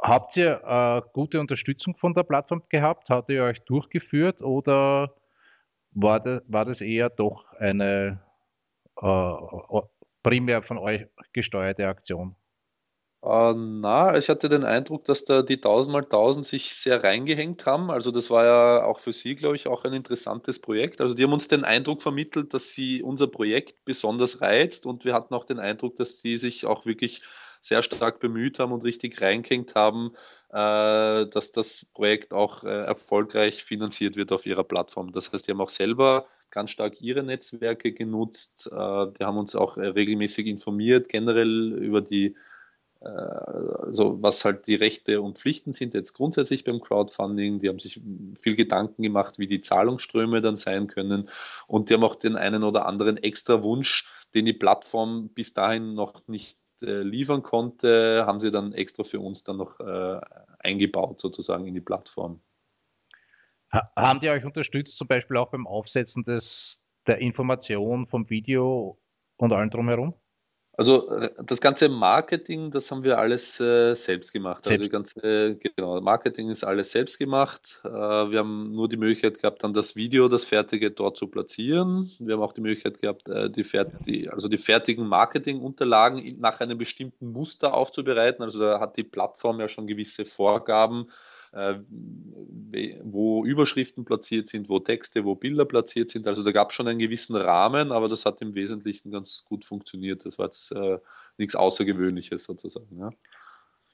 Habt 0.00 0.36
ihr 0.36 0.62
äh, 0.64 1.08
gute 1.12 1.40
Unterstützung 1.40 1.96
von 1.96 2.14
der 2.14 2.22
Plattform 2.22 2.62
gehabt? 2.68 3.10
Hat 3.10 3.28
ihr 3.28 3.44
euch 3.44 3.60
durchgeführt 3.60 4.42
oder 4.42 5.14
war 5.92 6.20
das, 6.20 6.42
war 6.46 6.64
das 6.64 6.80
eher 6.80 7.10
doch 7.10 7.52
eine 7.54 8.20
äh, 9.00 9.80
primär 10.22 10.62
von 10.62 10.78
euch 10.78 11.06
gesteuerte 11.32 11.86
Aktion? 11.86 12.36
Uh, 13.20 13.52
na, 13.52 14.16
ich 14.16 14.28
hatte 14.28 14.48
den 14.48 14.62
Eindruck, 14.62 15.02
dass 15.02 15.24
da 15.24 15.42
die 15.42 15.56
1000 15.56 15.92
mal 15.92 16.02
1000 16.04 16.44
sich 16.44 16.74
sehr 16.76 17.02
reingehängt 17.02 17.66
haben. 17.66 17.90
Also 17.90 18.12
das 18.12 18.30
war 18.30 18.44
ja 18.44 18.84
auch 18.84 19.00
für 19.00 19.12
Sie, 19.12 19.34
glaube 19.34 19.56
ich, 19.56 19.66
auch 19.66 19.84
ein 19.84 19.92
interessantes 19.92 20.60
Projekt. 20.60 21.00
Also 21.00 21.14
die 21.14 21.24
haben 21.24 21.32
uns 21.32 21.48
den 21.48 21.64
Eindruck 21.64 22.00
vermittelt, 22.00 22.54
dass 22.54 22.72
sie 22.74 23.02
unser 23.02 23.26
Projekt 23.26 23.84
besonders 23.84 24.40
reizt 24.40 24.86
und 24.86 25.04
wir 25.04 25.14
hatten 25.14 25.34
auch 25.34 25.44
den 25.44 25.58
Eindruck, 25.58 25.96
dass 25.96 26.20
sie 26.20 26.36
sich 26.36 26.64
auch 26.64 26.86
wirklich 26.86 27.22
sehr 27.60 27.82
stark 27.82 28.20
bemüht 28.20 28.58
haben 28.58 28.72
und 28.72 28.84
richtig 28.84 29.20
reingehängt 29.20 29.74
haben, 29.74 30.12
äh, 30.50 31.26
dass 31.26 31.52
das 31.52 31.86
Projekt 31.94 32.32
auch 32.32 32.64
äh, 32.64 32.68
erfolgreich 32.68 33.64
finanziert 33.64 34.16
wird 34.16 34.32
auf 34.32 34.46
ihrer 34.46 34.64
Plattform. 34.64 35.12
Das 35.12 35.32
heißt, 35.32 35.46
die 35.46 35.52
haben 35.52 35.60
auch 35.60 35.68
selber 35.68 36.26
ganz 36.50 36.70
stark 36.70 37.00
ihre 37.00 37.22
Netzwerke 37.22 37.92
genutzt. 37.92 38.68
Äh, 38.72 39.06
die 39.18 39.24
haben 39.24 39.38
uns 39.38 39.54
auch 39.56 39.76
regelmäßig 39.76 40.46
informiert, 40.46 41.08
generell 41.08 41.72
über 41.74 42.00
die 42.00 42.36
also 43.00 44.20
was 44.20 44.44
halt 44.44 44.66
die 44.66 44.74
Rechte 44.74 45.22
und 45.22 45.38
Pflichten 45.38 45.70
sind 45.70 45.94
jetzt 45.94 46.14
grundsätzlich 46.14 46.64
beim 46.64 46.80
Crowdfunding. 46.80 47.60
Die 47.60 47.68
haben 47.68 47.78
sich 47.78 48.00
viel 48.40 48.56
Gedanken 48.56 49.04
gemacht, 49.04 49.38
wie 49.38 49.46
die 49.46 49.60
Zahlungsströme 49.60 50.40
dann 50.40 50.56
sein 50.56 50.88
können. 50.88 51.28
Und 51.68 51.90
die 51.90 51.94
haben 51.94 52.02
auch 52.02 52.16
den 52.16 52.34
einen 52.34 52.64
oder 52.64 52.86
anderen 52.86 53.16
extra 53.16 53.62
Wunsch, 53.62 54.04
den 54.34 54.46
die 54.46 54.52
Plattform 54.52 55.28
bis 55.28 55.52
dahin 55.52 55.94
noch 55.94 56.26
nicht 56.26 56.58
äh, 56.82 57.02
liefern 57.02 57.42
konnte, 57.42 58.24
haben 58.26 58.40
sie 58.40 58.50
dann 58.50 58.72
extra 58.72 59.04
für 59.04 59.20
uns 59.20 59.44
dann 59.44 59.56
noch 59.56 59.80
äh, 59.80 60.20
eingebaut 60.60 61.20
sozusagen 61.20 61.66
in 61.66 61.74
die 61.74 61.80
Plattform. 61.80 62.40
Haben 63.70 64.20
die 64.20 64.30
euch 64.30 64.44
unterstützt, 64.44 64.96
zum 64.96 65.08
Beispiel 65.08 65.36
auch 65.36 65.50
beim 65.50 65.66
Aufsetzen 65.66 66.24
des, 66.24 66.80
der 67.06 67.18
Information 67.18 68.06
vom 68.06 68.30
Video 68.30 68.98
und 69.36 69.52
allem 69.52 69.70
drumherum? 69.70 70.14
Also 70.78 71.08
äh, 71.10 71.30
das 71.44 71.60
ganze 71.60 71.88
Marketing, 71.88 72.70
das 72.70 72.88
haben 72.92 73.02
wir 73.02 73.18
alles 73.18 73.58
äh, 73.58 73.94
selbst 73.94 74.32
gemacht. 74.32 74.64
Also 74.68 74.84
die 74.84 74.88
ganze, 74.88 75.56
genau, 75.56 76.00
Marketing 76.00 76.50
ist 76.50 76.62
alles 76.62 76.92
selbst 76.92 77.18
gemacht. 77.18 77.80
Äh, 77.84 77.88
wir 77.90 78.38
haben 78.38 78.70
nur 78.70 78.88
die 78.88 78.96
Möglichkeit 78.96 79.40
gehabt, 79.40 79.64
dann 79.64 79.72
das 79.72 79.96
Video, 79.96 80.28
das 80.28 80.44
fertige 80.44 80.92
dort 80.92 81.16
zu 81.16 81.26
platzieren. 81.26 82.08
Wir 82.20 82.36
haben 82.36 82.42
auch 82.42 82.52
die 82.52 82.60
Möglichkeit 82.60 83.00
gehabt, 83.00 83.28
äh, 83.28 83.50
die, 83.50 83.66
die, 84.06 84.30
also 84.30 84.46
die 84.46 84.56
fertigen 84.56 85.08
Marketingunterlagen 85.08 86.38
nach 86.38 86.60
einem 86.60 86.78
bestimmten 86.78 87.32
Muster 87.32 87.74
aufzubereiten. 87.74 88.44
Also 88.44 88.60
da 88.60 88.78
hat 88.78 88.96
die 88.96 89.02
Plattform 89.02 89.58
ja 89.58 89.66
schon 89.66 89.88
gewisse 89.88 90.24
Vorgaben, 90.24 91.08
wo 91.52 93.44
Überschriften 93.44 94.04
platziert 94.04 94.48
sind, 94.48 94.68
wo 94.68 94.78
Texte, 94.78 95.24
wo 95.24 95.34
Bilder 95.34 95.64
platziert 95.64 96.10
sind. 96.10 96.26
Also 96.26 96.42
da 96.42 96.52
gab 96.52 96.70
es 96.70 96.74
schon 96.74 96.88
einen 96.88 96.98
gewissen 96.98 97.36
Rahmen, 97.36 97.92
aber 97.92 98.08
das 98.08 98.24
hat 98.26 98.42
im 98.42 98.54
Wesentlichen 98.54 99.10
ganz 99.10 99.44
gut 99.44 99.64
funktioniert. 99.64 100.24
Das 100.24 100.38
war 100.38 100.46
jetzt 100.46 100.72
äh, 100.72 100.98
nichts 101.38 101.54
Außergewöhnliches 101.54 102.44
sozusagen. 102.44 102.98
Ja. 102.98 103.10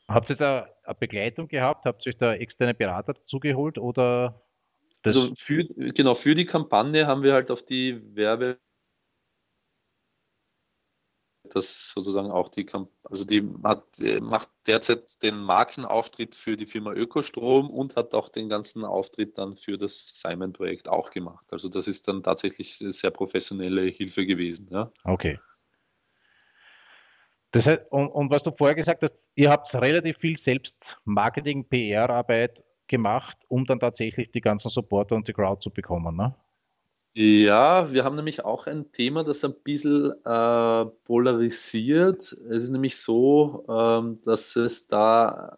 Habt 0.08 0.30
ihr 0.30 0.36
da 0.36 0.68
eine 0.82 0.94
Begleitung 0.94 1.48
gehabt? 1.48 1.86
Habt 1.86 2.04
ihr 2.06 2.10
euch 2.10 2.18
da 2.18 2.34
externe 2.34 2.74
Berater 2.74 3.14
dazugeholt 3.14 3.78
oder? 3.78 4.42
Also 5.02 5.32
für, 5.34 5.64
genau, 5.64 6.14
für 6.14 6.34
die 6.34 6.46
Kampagne 6.46 7.06
haben 7.06 7.22
wir 7.22 7.34
halt 7.34 7.50
auf 7.50 7.62
die 7.62 8.00
Werbe 8.14 8.58
das 11.50 11.90
sozusagen 11.90 12.30
auch 12.30 12.48
die, 12.48 12.66
also 13.04 13.24
die 13.24 13.48
hat, 13.62 13.84
macht 14.20 14.48
derzeit 14.66 15.22
den 15.22 15.36
Markenauftritt 15.36 16.34
für 16.34 16.56
die 16.56 16.66
Firma 16.66 16.92
Ökostrom 16.92 17.70
und 17.70 17.96
hat 17.96 18.14
auch 18.14 18.28
den 18.28 18.48
ganzen 18.48 18.84
Auftritt 18.84 19.38
dann 19.38 19.56
für 19.56 19.76
das 19.76 20.20
Simon-Projekt 20.20 20.88
auch 20.88 21.10
gemacht. 21.10 21.44
Also 21.52 21.68
das 21.68 21.86
ist 21.86 22.08
dann 22.08 22.22
tatsächlich 22.22 22.76
sehr 22.76 23.10
professionelle 23.10 23.82
Hilfe 23.82 24.26
gewesen. 24.26 24.68
Ja. 24.70 24.90
Okay. 25.04 25.38
Das 27.52 27.66
heißt, 27.66 27.82
und, 27.90 28.08
und 28.08 28.30
was 28.30 28.42
du 28.42 28.50
vorher 28.50 28.74
gesagt 28.74 29.02
hast, 29.02 29.14
ihr 29.36 29.50
habt 29.50 29.72
relativ 29.74 30.18
viel 30.18 30.36
selbst 30.38 30.96
Marketing, 31.04 31.64
PR-Arbeit 31.68 32.64
gemacht, 32.88 33.36
um 33.48 33.64
dann 33.64 33.78
tatsächlich 33.78 34.30
die 34.32 34.40
ganzen 34.40 34.70
Supporter 34.70 35.14
und 35.14 35.28
die 35.28 35.32
Crowd 35.32 35.62
zu 35.62 35.70
bekommen, 35.70 36.16
ne? 36.16 36.34
Ja, 37.16 37.92
wir 37.92 38.02
haben 38.04 38.16
nämlich 38.16 38.44
auch 38.44 38.66
ein 38.66 38.90
Thema, 38.90 39.22
das 39.22 39.44
ein 39.44 39.54
bisschen 39.62 40.12
äh, 40.24 40.84
polarisiert. 41.04 42.22
Es 42.22 42.64
ist 42.64 42.70
nämlich 42.70 42.96
so, 42.96 43.64
ähm, 43.68 44.18
dass 44.24 44.56
es 44.56 44.88
da 44.88 45.56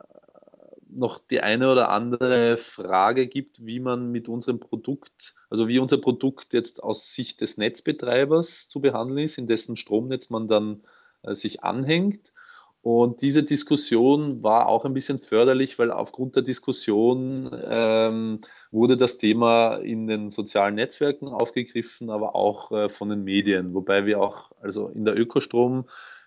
noch 0.90 1.18
die 1.18 1.40
eine 1.40 1.70
oder 1.72 1.88
andere 1.90 2.58
Frage 2.58 3.26
gibt, 3.26 3.64
wie 3.64 3.80
man 3.80 4.10
mit 4.12 4.28
unserem 4.28 4.60
Produkt, 4.60 5.34
also 5.48 5.66
wie 5.68 5.78
unser 5.78 5.98
Produkt 5.98 6.52
jetzt 6.52 6.82
aus 6.82 7.14
Sicht 7.14 7.40
des 7.40 7.56
Netzbetreibers 7.56 8.68
zu 8.68 8.80
behandeln 8.82 9.18
ist, 9.24 9.38
in 9.38 9.46
dessen 9.46 9.76
Stromnetz 9.76 10.28
man 10.30 10.48
dann 10.48 10.82
äh, 11.22 11.34
sich 11.34 11.64
anhängt. 11.64 12.32
Und 12.86 13.20
diese 13.20 13.42
Diskussion 13.42 14.44
war 14.44 14.68
auch 14.68 14.84
ein 14.84 14.94
bisschen 14.94 15.18
förderlich, 15.18 15.76
weil 15.76 15.90
aufgrund 15.90 16.36
der 16.36 16.44
Diskussion 16.44 17.50
ähm, 17.68 18.40
wurde 18.70 18.96
das 18.96 19.18
Thema 19.18 19.78
in 19.78 20.06
den 20.06 20.30
sozialen 20.30 20.76
Netzwerken 20.76 21.26
aufgegriffen, 21.26 22.10
aber 22.10 22.36
auch 22.36 22.70
äh, 22.70 22.88
von 22.88 23.08
den 23.08 23.24
Medien, 23.24 23.74
wobei 23.74 24.06
wir 24.06 24.20
auch 24.20 24.52
also 24.60 24.86
in 24.86 25.04
der 25.04 25.18
Ökostrom 25.18 25.86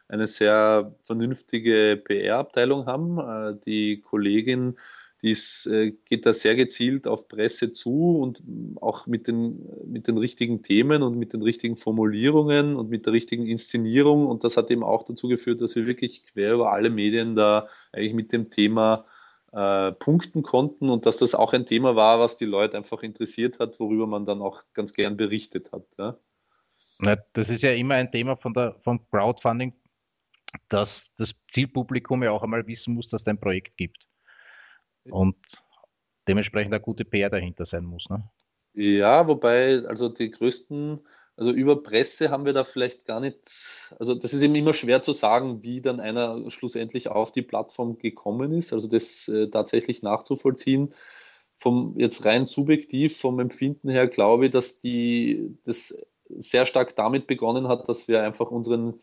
eine 0.09 0.27
sehr 0.27 0.93
vernünftige 1.01 1.95
PR-Abteilung 1.95 2.87
haben. 2.87 3.19
Äh, 3.19 3.57
die 3.65 4.01
Kollegin 4.01 4.75
die 5.21 5.31
ist, 5.31 5.65
äh, 5.67 5.91
geht 6.05 6.25
da 6.25 6.31
sehr 6.33 6.55
gezielt 6.55 7.07
auf 7.07 7.27
Presse 7.27 7.71
zu 7.73 8.19
und 8.19 8.41
auch 8.79 9.05
mit 9.05 9.27
den, 9.27 9.67
mit 9.85 10.07
den 10.07 10.17
richtigen 10.17 10.61
Themen 10.61 11.03
und 11.03 11.17
mit 11.17 11.33
den 11.33 11.41
richtigen 11.41 11.75
Formulierungen 11.75 12.77
und 12.77 12.89
mit 12.89 13.05
der 13.05 13.13
richtigen 13.13 13.45
Inszenierung. 13.45 14.27
Und 14.27 14.43
das 14.43 14.55
hat 14.55 14.71
eben 14.71 14.83
auch 14.83 15.03
dazu 15.03 15.27
geführt, 15.27 15.61
dass 15.61 15.75
wir 15.75 15.85
wirklich 15.85 16.23
quer 16.23 16.53
über 16.53 16.71
alle 16.71 16.89
Medien 16.89 17.35
da 17.35 17.67
eigentlich 17.91 18.13
mit 18.13 18.31
dem 18.31 18.49
Thema 18.49 19.05
äh, 19.51 19.91
punkten 19.91 20.41
konnten 20.41 20.89
und 20.89 21.05
dass 21.05 21.17
das 21.17 21.35
auch 21.35 21.51
ein 21.51 21.65
Thema 21.65 21.95
war, 21.97 22.19
was 22.19 22.37
die 22.37 22.45
Leute 22.45 22.77
einfach 22.77 23.03
interessiert 23.03 23.59
hat, 23.59 23.79
worüber 23.79 24.07
man 24.07 24.23
dann 24.23 24.41
auch 24.41 24.63
ganz 24.73 24.93
gern 24.93 25.17
berichtet 25.17 25.73
hat. 25.73 25.85
Ja. 25.97 26.17
Das 27.33 27.49
ist 27.49 27.61
ja 27.61 27.71
immer 27.71 27.95
ein 27.95 28.11
Thema 28.11 28.35
von 28.37 28.53
der, 28.53 28.75
vom 28.83 29.05
Crowdfunding, 29.09 29.73
dass 30.69 31.11
das 31.17 31.33
Zielpublikum 31.51 32.23
ja 32.23 32.31
auch 32.31 32.43
einmal 32.43 32.67
wissen 32.67 32.93
muss, 32.93 33.09
dass 33.09 33.23
es 33.23 33.27
ein 33.27 33.39
Projekt 33.39 33.75
gibt 33.77 34.08
und 35.05 35.35
dementsprechend 36.27 36.73
eine 36.73 36.81
gute 36.81 37.05
PR 37.05 37.29
dahinter 37.29 37.65
sein 37.65 37.85
muss. 37.85 38.09
Ne? 38.09 38.23
Ja, 38.73 39.27
wobei, 39.27 39.83
also 39.85 40.09
die 40.09 40.29
größten, 40.29 41.01
also 41.35 41.51
über 41.51 41.81
Presse 41.81 42.29
haben 42.29 42.45
wir 42.45 42.53
da 42.53 42.63
vielleicht 42.63 43.05
gar 43.05 43.19
nicht, 43.19 43.91
also 43.99 44.13
das 44.13 44.33
ist 44.33 44.41
eben 44.41 44.55
immer 44.55 44.73
schwer 44.73 45.01
zu 45.01 45.11
sagen, 45.11 45.63
wie 45.63 45.81
dann 45.81 45.99
einer 45.99 46.49
schlussendlich 46.49 47.09
auf 47.09 47.31
die 47.31 47.41
Plattform 47.41 47.97
gekommen 47.97 48.53
ist, 48.53 48.73
also 48.73 48.87
das 48.87 49.27
äh, 49.27 49.49
tatsächlich 49.49 50.03
nachzuvollziehen. 50.03 50.93
Vom 51.57 51.95
jetzt 51.97 52.23
rein 52.23 52.45
subjektiv, 52.45 53.17
vom 53.17 53.39
Empfinden 53.39 53.89
her, 53.89 54.07
glaube 54.07 54.45
ich, 54.45 54.51
dass 54.51 54.79
die 54.79 55.57
das 55.65 56.07
sehr 56.29 56.65
stark 56.65 56.95
damit 56.95 57.27
begonnen 57.27 57.67
hat, 57.67 57.89
dass 57.89 58.07
wir 58.07 58.23
einfach 58.23 58.51
unseren 58.51 58.99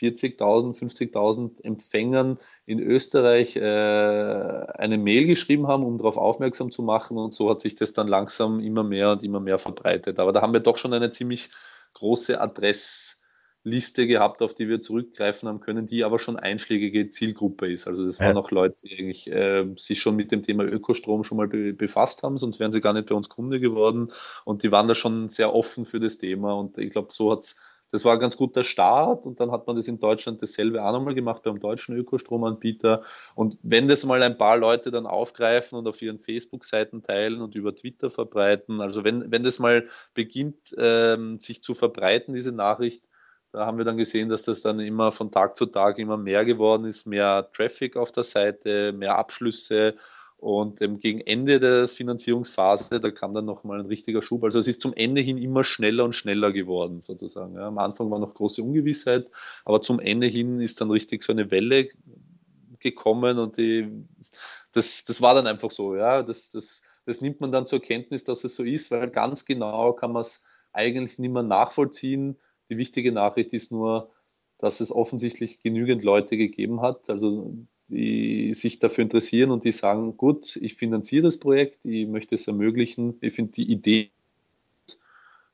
40.000, 0.00 0.78
50.000 0.78 1.64
Empfängern 1.64 2.38
in 2.66 2.80
Österreich 2.80 3.56
äh, 3.56 3.60
eine 3.60 4.98
Mail 4.98 5.26
geschrieben 5.26 5.66
haben, 5.68 5.84
um 5.84 5.98
darauf 5.98 6.16
aufmerksam 6.16 6.70
zu 6.70 6.82
machen. 6.82 7.18
Und 7.18 7.34
so 7.34 7.50
hat 7.50 7.60
sich 7.60 7.74
das 7.74 7.92
dann 7.92 8.08
langsam 8.08 8.60
immer 8.60 8.82
mehr 8.82 9.12
und 9.12 9.24
immer 9.24 9.40
mehr 9.40 9.58
verbreitet. 9.58 10.18
Aber 10.18 10.32
da 10.32 10.40
haben 10.42 10.52
wir 10.52 10.60
doch 10.60 10.78
schon 10.78 10.94
eine 10.94 11.10
ziemlich 11.10 11.50
große 11.94 12.40
Adressliste 12.40 14.06
gehabt, 14.06 14.42
auf 14.42 14.54
die 14.54 14.68
wir 14.68 14.80
zurückgreifen 14.80 15.48
haben 15.48 15.60
können, 15.60 15.86
die 15.86 16.04
aber 16.04 16.18
schon 16.18 16.36
einschlägige 16.36 17.10
Zielgruppe 17.10 17.70
ist. 17.70 17.86
Also 17.86 18.04
das 18.04 18.18
ja. 18.18 18.26
waren 18.26 18.38
auch 18.38 18.50
Leute, 18.50 18.86
die 18.86 18.98
eigentlich 18.98 19.30
äh, 19.30 19.66
sich 19.76 20.00
schon 20.00 20.16
mit 20.16 20.32
dem 20.32 20.42
Thema 20.42 20.64
Ökostrom 20.64 21.24
schon 21.24 21.36
mal 21.36 21.48
be 21.48 21.74
befasst 21.74 22.22
haben, 22.22 22.38
sonst 22.38 22.60
wären 22.60 22.72
sie 22.72 22.80
gar 22.80 22.94
nicht 22.94 23.06
bei 23.06 23.14
uns 23.14 23.28
Kunde 23.28 23.60
geworden. 23.60 24.08
Und 24.44 24.62
die 24.62 24.72
waren 24.72 24.88
da 24.88 24.94
schon 24.94 25.28
sehr 25.28 25.54
offen 25.54 25.84
für 25.84 26.00
das 26.00 26.16
Thema. 26.18 26.54
Und 26.54 26.78
ich 26.78 26.90
glaube, 26.90 27.08
so 27.10 27.32
hat 27.32 27.40
es 27.40 27.56
das 27.90 28.04
war 28.04 28.14
ein 28.14 28.20
ganz 28.20 28.36
guter 28.36 28.62
Start 28.62 29.26
und 29.26 29.40
dann 29.40 29.50
hat 29.50 29.66
man 29.66 29.76
das 29.76 29.88
in 29.88 29.98
Deutschland 29.98 30.42
dasselbe 30.42 30.82
auch 30.82 30.92
nochmal 30.92 31.14
gemacht 31.14 31.42
beim 31.42 31.58
deutschen 31.58 31.96
Ökostromanbieter. 31.96 33.02
Und 33.34 33.58
wenn 33.62 33.88
das 33.88 34.04
mal 34.04 34.22
ein 34.22 34.38
paar 34.38 34.56
Leute 34.56 34.90
dann 34.90 35.06
aufgreifen 35.06 35.78
und 35.78 35.88
auf 35.88 36.00
ihren 36.00 36.18
Facebook-Seiten 36.18 37.02
teilen 37.02 37.40
und 37.40 37.54
über 37.54 37.74
Twitter 37.74 38.10
verbreiten, 38.10 38.80
also 38.80 39.04
wenn, 39.04 39.30
wenn 39.32 39.42
das 39.42 39.58
mal 39.58 39.86
beginnt, 40.14 40.74
ähm, 40.78 41.40
sich 41.40 41.62
zu 41.62 41.74
verbreiten, 41.74 42.34
diese 42.34 42.52
Nachricht, 42.52 43.08
da 43.52 43.66
haben 43.66 43.78
wir 43.78 43.84
dann 43.84 43.96
gesehen, 43.96 44.28
dass 44.28 44.44
das 44.44 44.62
dann 44.62 44.78
immer 44.78 45.10
von 45.10 45.32
Tag 45.32 45.56
zu 45.56 45.66
Tag 45.66 45.98
immer 45.98 46.16
mehr 46.16 46.44
geworden 46.44 46.84
ist, 46.84 47.06
mehr 47.06 47.50
Traffic 47.52 47.96
auf 47.96 48.12
der 48.12 48.22
Seite, 48.22 48.92
mehr 48.92 49.18
Abschlüsse 49.18 49.96
und 50.40 50.80
ähm, 50.80 50.96
gegen 50.96 51.20
Ende 51.20 51.60
der 51.60 51.86
Finanzierungsphase, 51.86 52.98
da 52.98 53.10
kam 53.10 53.34
dann 53.34 53.44
nochmal 53.44 53.78
ein 53.78 53.86
richtiger 53.86 54.22
Schub. 54.22 54.42
Also 54.42 54.58
es 54.58 54.66
ist 54.66 54.80
zum 54.80 54.94
Ende 54.94 55.20
hin 55.20 55.36
immer 55.36 55.64
schneller 55.64 56.04
und 56.04 56.14
schneller 56.14 56.50
geworden, 56.50 57.02
sozusagen. 57.02 57.56
Ja, 57.56 57.68
am 57.68 57.76
Anfang 57.76 58.10
war 58.10 58.18
noch 58.18 58.32
große 58.32 58.62
Ungewissheit, 58.62 59.30
aber 59.66 59.82
zum 59.82 60.00
Ende 60.00 60.26
hin 60.26 60.58
ist 60.58 60.80
dann 60.80 60.90
richtig 60.90 61.22
so 61.22 61.32
eine 61.32 61.50
Welle 61.50 61.90
gekommen 62.78 63.38
und 63.38 63.58
die, 63.58 63.86
das, 64.72 65.04
das 65.04 65.20
war 65.20 65.34
dann 65.34 65.46
einfach 65.46 65.70
so. 65.70 65.94
Ja, 65.94 66.22
das, 66.22 66.52
das, 66.52 66.82
das 67.04 67.20
nimmt 67.20 67.42
man 67.42 67.52
dann 67.52 67.66
zur 67.66 67.80
Kenntnis, 67.80 68.24
dass 68.24 68.42
es 68.42 68.54
so 68.54 68.62
ist, 68.62 68.90
weil 68.90 69.10
ganz 69.10 69.44
genau 69.44 69.92
kann 69.92 70.12
man 70.12 70.22
es 70.22 70.44
eigentlich 70.72 71.18
nicht 71.18 71.32
mehr 71.32 71.42
nachvollziehen. 71.42 72.38
Die 72.70 72.78
wichtige 72.78 73.12
Nachricht 73.12 73.52
ist 73.52 73.72
nur, 73.72 74.10
dass 74.56 74.80
es 74.80 74.90
offensichtlich 74.90 75.60
genügend 75.60 76.02
Leute 76.02 76.38
gegeben 76.38 76.80
hat. 76.80 77.10
Also 77.10 77.52
die 77.90 78.54
sich 78.54 78.78
dafür 78.78 79.02
interessieren 79.02 79.50
und 79.50 79.64
die 79.64 79.72
sagen, 79.72 80.16
gut, 80.16 80.56
ich 80.56 80.74
finanziere 80.74 81.24
das 81.24 81.38
Projekt, 81.38 81.84
ich 81.84 82.06
möchte 82.06 82.34
es 82.34 82.46
ermöglichen, 82.46 83.18
ich 83.20 83.34
finde 83.34 83.52
die 83.52 83.70
Idee, 83.70 84.10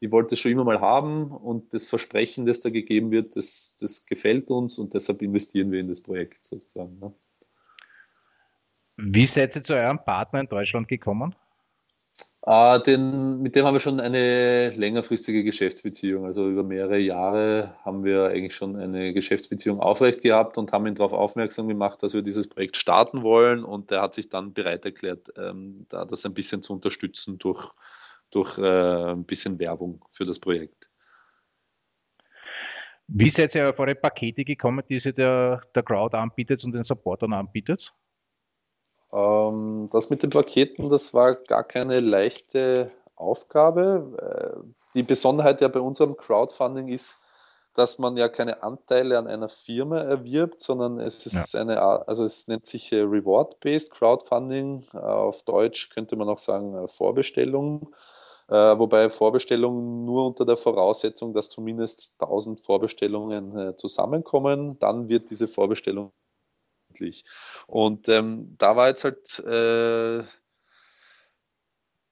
ich 0.00 0.10
wollte 0.10 0.34
es 0.34 0.40
schon 0.40 0.52
immer 0.52 0.64
mal 0.64 0.80
haben 0.80 1.30
und 1.30 1.72
das 1.72 1.86
Versprechen, 1.86 2.46
das 2.46 2.60
da 2.60 2.70
gegeben 2.70 3.10
wird, 3.10 3.36
das, 3.36 3.76
das 3.80 4.06
gefällt 4.06 4.50
uns 4.50 4.78
und 4.78 4.94
deshalb 4.94 5.22
investieren 5.22 5.72
wir 5.72 5.80
in 5.80 5.88
das 5.88 6.02
Projekt 6.02 6.44
sozusagen. 6.44 6.98
Ne? 6.98 7.12
Wie 8.96 9.26
seid 9.26 9.56
ihr 9.56 9.62
zu 9.62 9.74
eurem 9.74 9.98
Partner 10.02 10.40
in 10.40 10.48
Deutschland 10.48 10.88
gekommen? 10.88 11.34
Uh, 12.48 12.78
den, 12.78 13.42
mit 13.42 13.56
dem 13.56 13.66
haben 13.66 13.74
wir 13.74 13.80
schon 13.80 13.98
eine 13.98 14.70
längerfristige 14.70 15.42
Geschäftsbeziehung. 15.42 16.26
Also 16.26 16.48
über 16.48 16.62
mehrere 16.62 16.98
Jahre 16.98 17.74
haben 17.84 18.04
wir 18.04 18.26
eigentlich 18.26 18.54
schon 18.54 18.76
eine 18.76 19.12
Geschäftsbeziehung 19.12 19.80
aufrecht 19.80 20.22
gehabt 20.22 20.56
und 20.56 20.72
haben 20.72 20.86
ihn 20.86 20.94
darauf 20.94 21.12
aufmerksam 21.12 21.66
gemacht, 21.66 22.04
dass 22.04 22.14
wir 22.14 22.22
dieses 22.22 22.46
Projekt 22.46 22.76
starten 22.76 23.22
wollen. 23.22 23.64
Und 23.64 23.90
er 23.90 24.00
hat 24.00 24.14
sich 24.14 24.28
dann 24.28 24.52
bereit 24.52 24.84
erklärt, 24.84 25.32
ähm, 25.36 25.86
da 25.88 26.04
das 26.04 26.24
ein 26.24 26.34
bisschen 26.34 26.62
zu 26.62 26.72
unterstützen 26.72 27.36
durch, 27.38 27.72
durch 28.30 28.58
äh, 28.58 29.10
ein 29.10 29.24
bisschen 29.24 29.58
Werbung 29.58 30.04
für 30.12 30.24
das 30.24 30.38
Projekt. 30.38 30.88
Wie 33.08 33.30
seid 33.30 33.56
ihr 33.56 33.70
auf 33.70 33.78
eure 33.80 33.96
Pakete 33.96 34.44
gekommen, 34.44 34.84
die 34.88 35.00
ihr 35.04 35.12
der, 35.12 35.62
der 35.74 35.82
Crowd 35.82 36.16
anbietet 36.16 36.62
und 36.62 36.70
den 36.70 36.84
Supportern 36.84 37.32
anbietet? 37.32 37.92
Ähm, 39.16 39.88
das 39.90 40.10
mit 40.10 40.22
den 40.22 40.30
Paketen, 40.30 40.90
das 40.90 41.14
war 41.14 41.34
gar 41.34 41.64
keine 41.64 42.00
leichte 42.00 42.90
Aufgabe. 43.14 44.60
Äh, 44.60 44.60
die 44.94 45.02
Besonderheit 45.02 45.60
ja 45.60 45.68
bei 45.68 45.80
unserem 45.80 46.16
Crowdfunding 46.16 46.88
ist, 46.88 47.22
dass 47.72 47.98
man 47.98 48.16
ja 48.16 48.28
keine 48.28 48.62
Anteile 48.62 49.18
an 49.18 49.26
einer 49.26 49.48
Firma 49.48 49.98
erwirbt, 50.00 50.60
sondern 50.60 50.98
es 50.98 51.26
ist 51.26 51.54
ja. 51.54 51.60
eine, 51.60 51.80
also 51.80 52.24
es 52.24 52.46
nennt 52.48 52.66
sich 52.66 52.92
äh, 52.92 53.00
Reward-Based 53.00 53.92
Crowdfunding. 53.92 54.84
Äh, 54.92 54.98
auf 54.98 55.42
Deutsch 55.44 55.90
könnte 55.90 56.16
man 56.16 56.28
auch 56.28 56.38
sagen 56.38 56.88
Vorbestellung. 56.88 57.94
Wobei 58.48 59.10
Vorbestellungen 59.10 60.04
nur 60.04 60.24
unter 60.24 60.44
der 60.44 60.56
Voraussetzung, 60.56 61.34
dass 61.34 61.50
zumindest 61.50 62.14
1000 62.20 62.60
Vorbestellungen 62.60 63.76
zusammenkommen, 63.76 64.78
dann 64.78 65.08
wird 65.08 65.30
diese 65.30 65.48
Vorbestellung 65.48 66.12
öffentlich. 66.96 67.24
Und 67.66 68.08
ähm, 68.08 68.54
da 68.58 68.76
war 68.76 68.88
jetzt 68.88 69.04
halt, 69.04 69.38
äh, 69.40 70.24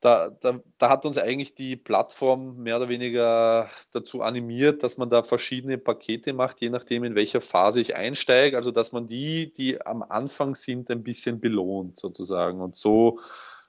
da, 0.00 0.28
da, 0.28 0.60
da 0.76 0.90
hat 0.90 1.06
uns 1.06 1.16
eigentlich 1.16 1.54
die 1.54 1.76
Plattform 1.76 2.58
mehr 2.58 2.76
oder 2.76 2.90
weniger 2.90 3.70
dazu 3.92 4.20
animiert, 4.20 4.82
dass 4.82 4.98
man 4.98 5.08
da 5.08 5.22
verschiedene 5.22 5.78
Pakete 5.78 6.34
macht, 6.34 6.60
je 6.60 6.68
nachdem, 6.68 7.04
in 7.04 7.14
welcher 7.14 7.40
Phase 7.40 7.80
ich 7.80 7.96
einsteige. 7.96 8.56
Also, 8.56 8.70
dass 8.70 8.92
man 8.92 9.06
die, 9.06 9.52
die 9.54 9.80
am 9.84 10.02
Anfang 10.02 10.54
sind, 10.54 10.90
ein 10.90 11.02
bisschen 11.02 11.40
belohnt 11.40 11.96
sozusagen. 11.96 12.60
Und 12.60 12.76
so 12.76 13.18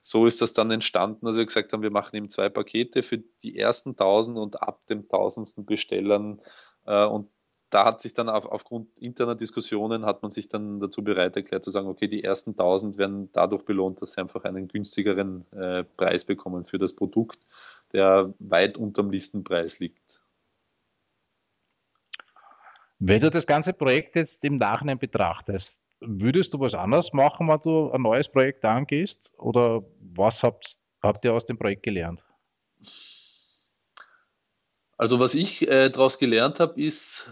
so 0.01 0.27
ist 0.27 0.39
das 0.39 0.53
dann 0.53 0.69
entstanden, 0.69 1.25
dass 1.25 1.35
wir 1.35 1.47
gesagt 1.47 1.73
haben, 1.73 1.81
wir 1.81 1.89
machen 1.89 2.15
eben 2.15 2.29
zwei 2.29 2.47
Pakete 2.47 3.01
für 3.01 3.17
die 3.17 3.57
ersten 3.57 3.91
1000 3.91 4.37
und 4.37 4.61
ab 4.61 4.85
dem 4.85 5.07
tausendsten 5.07 5.65
Bestellern 5.65 6.39
äh, 6.85 7.05
und 7.05 7.31
da 7.75 7.83
hat 7.83 7.99
sich 7.99 8.13
dann 8.13 8.29
auf, 8.29 8.45
aufgrund 8.45 9.01
interner 9.01 9.35
Diskussionen 9.35 10.05
hat 10.05 10.21
man 10.21 10.31
sich 10.31 10.47
dann 10.47 10.79
dazu 10.79 11.03
bereit 11.03 11.35
erklärt 11.35 11.61
zu 11.61 11.71
sagen, 11.71 11.89
okay, 11.89 12.07
die 12.07 12.23
ersten 12.23 12.51
1000 12.51 12.97
werden 12.97 13.29
dadurch 13.33 13.65
belohnt, 13.65 14.01
dass 14.01 14.13
sie 14.13 14.21
einfach 14.21 14.45
einen 14.45 14.69
günstigeren 14.69 15.43
äh, 15.51 15.83
Preis 15.83 16.23
bekommen 16.23 16.63
für 16.63 16.79
das 16.79 16.93
Produkt, 16.93 17.39
der 17.91 18.33
weit 18.39 18.77
unterm 18.77 19.11
Listenpreis 19.11 19.79
liegt. 19.79 20.21
Wenn 22.99 23.19
du 23.19 23.29
das 23.29 23.45
ganze 23.45 23.73
Projekt 23.73 24.15
jetzt 24.15 24.45
im 24.45 24.55
Nachhinein 24.55 24.97
betrachtest, 24.97 25.81
würdest 25.99 26.53
du 26.53 26.61
was 26.61 26.75
anders 26.75 27.11
machen, 27.11 27.49
wenn 27.49 27.59
du 27.59 27.91
ein 27.91 28.03
neues 28.03 28.29
Projekt 28.29 28.63
angehst? 28.63 29.33
Oder 29.37 29.83
was 29.99 30.43
habt, 30.43 30.77
habt 31.01 31.25
ihr 31.25 31.33
aus 31.33 31.43
dem 31.43 31.57
Projekt 31.57 31.83
gelernt? 31.83 32.23
Also 34.95 35.19
was 35.19 35.35
ich 35.35 35.67
äh, 35.67 35.89
daraus 35.89 36.19
gelernt 36.19 36.61
habe, 36.61 36.81
ist, 36.81 37.29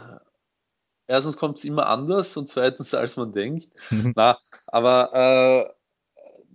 erstens 1.08 1.38
kommt 1.38 1.58
es 1.58 1.66
immer 1.66 1.88
anders 1.88 2.36
und 2.38 2.48
zweitens, 2.48 2.94
als 2.94 3.18
man 3.18 3.34
denkt. 3.34 3.70
Mhm. 3.90 4.14
Na, 4.16 4.38
aber 4.68 5.14
äh, 5.14 5.74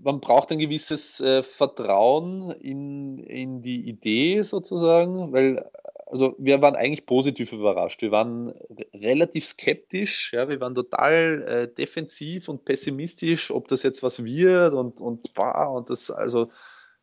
man 0.02 0.20
braucht 0.20 0.50
ein 0.52 0.58
gewisses 0.58 1.20
äh, 1.20 1.42
Vertrauen 1.42 2.50
in, 2.52 3.18
in 3.18 3.62
die 3.62 3.88
Idee 3.88 4.42
sozusagen, 4.42 5.32
weil 5.32 5.68
also 6.10 6.34
wir 6.38 6.62
waren 6.62 6.74
eigentlich 6.74 7.06
positiv 7.06 7.52
überrascht. 7.52 8.00
Wir 8.00 8.10
waren 8.10 8.54
relativ 8.94 9.46
skeptisch, 9.46 10.32
ja, 10.32 10.48
wir 10.48 10.60
waren 10.60 10.74
total 10.74 11.42
äh, 11.42 11.74
defensiv 11.74 12.48
und 12.48 12.64
pessimistisch, 12.64 13.50
ob 13.50 13.68
das 13.68 13.82
jetzt 13.82 14.02
was 14.02 14.24
wird 14.24 14.72
und, 14.72 15.00
und, 15.00 15.34
bah, 15.34 15.66
und 15.66 15.90
das 15.90 16.10
also 16.10 16.50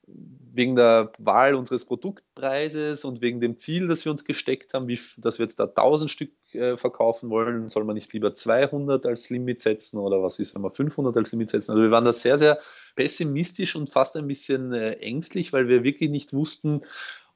wegen 0.08 0.76
der 0.76 1.12
Wahl 1.18 1.56
unseres 1.56 1.86
Produktpreises 1.86 3.04
und 3.04 3.22
wegen 3.22 3.42
dem 3.42 3.58
Ziel, 3.58 3.88
das 3.88 4.06
wir 4.06 4.12
uns 4.12 4.24
gesteckt 4.24 4.74
haben, 4.74 4.88
wie, 4.88 5.00
dass 5.18 5.38
wir 5.38 5.44
jetzt 5.44 5.60
da 5.60 5.66
1000 5.66 6.10
Stück 6.10 6.32
äh, 6.54 6.78
verkaufen 6.78 7.30
wollen, 7.30 7.68
soll 7.68 7.84
man 7.84 7.96
nicht 7.96 8.14
lieber 8.14 8.34
200 8.34 9.06
als 9.06 9.30
Limit 9.30 9.62
setzen 9.62 10.00
oder 10.00 10.24
was 10.24 10.40
ist, 10.40 10.56
wenn 10.56 10.62
wir 10.62 10.72
500 10.72 11.16
als 11.18 11.32
Limit 11.32 11.50
setzen? 11.50 11.72
Also 11.72 11.84
wir 11.84 11.92
waren 11.92 12.06
da 12.06 12.14
sehr, 12.14 12.38
sehr 12.38 12.60
pessimistisch 12.96 13.76
und 13.76 13.90
fast 13.90 14.16
ein 14.16 14.28
bisschen 14.28 14.72
äh, 14.74 14.94
ängstlich, 14.94 15.52
weil 15.52 15.68
wir 15.68 15.84
wirklich 15.84 16.10
nicht 16.10 16.34
wussten, 16.34 16.82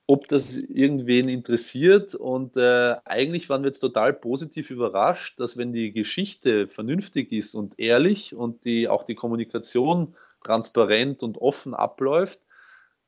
ob 0.08 0.28
das 0.28 0.58
irgendwen 0.58 1.30
interessiert. 1.30 2.16
Und 2.16 2.58
äh, 2.58 2.96
eigentlich 3.06 3.50
waren 3.50 3.62
wir 3.62 3.68
jetzt 3.68 3.80
total 3.80 4.14
positiv 4.14 4.72
überrascht, 4.72 5.40
dass 5.40 5.58
wenn 5.58 5.72
die 5.72 5.92
Geschichte 5.92 6.68
vernünftig 6.68 7.32
ist 7.32 7.54
und 7.54 7.78
ehrlich 7.78 8.34
und 8.34 8.66
die, 8.66 8.88
auch 8.88 9.04
die 9.04 9.14
Kommunikation 9.16 10.16
transparent 10.44 11.22
und 11.22 11.38
offen 11.38 11.76
abläuft, 11.76 12.40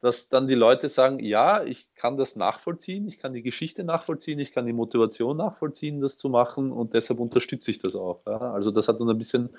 dass 0.02 0.30
dann 0.30 0.48
die 0.48 0.56
Leute 0.56 0.90
sagen, 0.90 1.20
ja, 1.20 1.64
ich 1.64 1.94
kann 1.94 2.18
das 2.18 2.36
nachvollziehen, 2.36 3.08
ich 3.08 3.20
kann 3.20 3.34
die 3.34 3.44
Geschichte 3.44 3.84
nachvollziehen, 3.84 4.40
ich 4.40 4.52
kann 4.52 4.66
die 4.66 4.74
Motivation 4.74 5.38
nachvollziehen, 5.38 6.02
das 6.02 6.18
zu 6.18 6.28
machen 6.28 6.72
und 6.72 6.96
deshalb 6.96 7.20
unterstütze 7.20 7.70
ich 7.70 7.78
das 7.80 7.96
auch. 7.96 8.24
Ja. 8.26 8.52
Also 8.54 8.72
das 8.72 8.88
hat 8.88 9.00
uns 9.00 9.12
ein 9.12 9.18
bisschen 9.20 9.52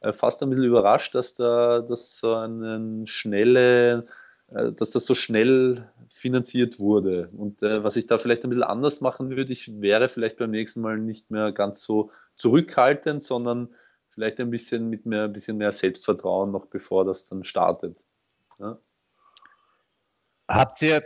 äh, 0.00 0.12
fast 0.12 0.42
ein 0.42 0.50
bisschen 0.50 0.64
überrascht, 0.64 1.14
dass 1.14 1.34
da 1.34 1.80
das 1.80 2.18
so 2.18 2.34
eine 2.34 3.06
schnelle, 3.06 4.08
äh, 4.48 4.72
dass 4.72 4.90
das 4.90 5.04
so 5.04 5.14
schnell 5.14 5.88
finanziert 6.10 6.80
wurde. 6.80 7.28
Und 7.36 7.62
äh, 7.62 7.84
was 7.84 7.94
ich 7.94 8.08
da 8.08 8.18
vielleicht 8.18 8.42
ein 8.44 8.50
bisschen 8.50 8.64
anders 8.64 9.00
machen 9.00 9.30
würde, 9.30 9.52
ich 9.52 9.80
wäre 9.80 10.08
vielleicht 10.08 10.38
beim 10.38 10.50
nächsten 10.50 10.80
Mal 10.80 10.98
nicht 10.98 11.30
mehr 11.30 11.52
ganz 11.52 11.84
so 11.84 12.10
zurückhaltend, 12.34 13.22
sondern 13.22 13.68
vielleicht 14.10 14.40
ein 14.40 14.50
bisschen 14.50 14.90
mit 14.90 15.06
mehr, 15.06 15.24
ein 15.24 15.32
bisschen 15.32 15.56
mehr 15.56 15.72
Selbstvertrauen 15.72 16.50
noch 16.50 16.66
bevor 16.66 17.04
das 17.04 17.28
dann 17.28 17.44
startet. 17.44 18.04
Ja. 18.58 18.78
Habt 20.48 20.82
ihr 20.82 21.02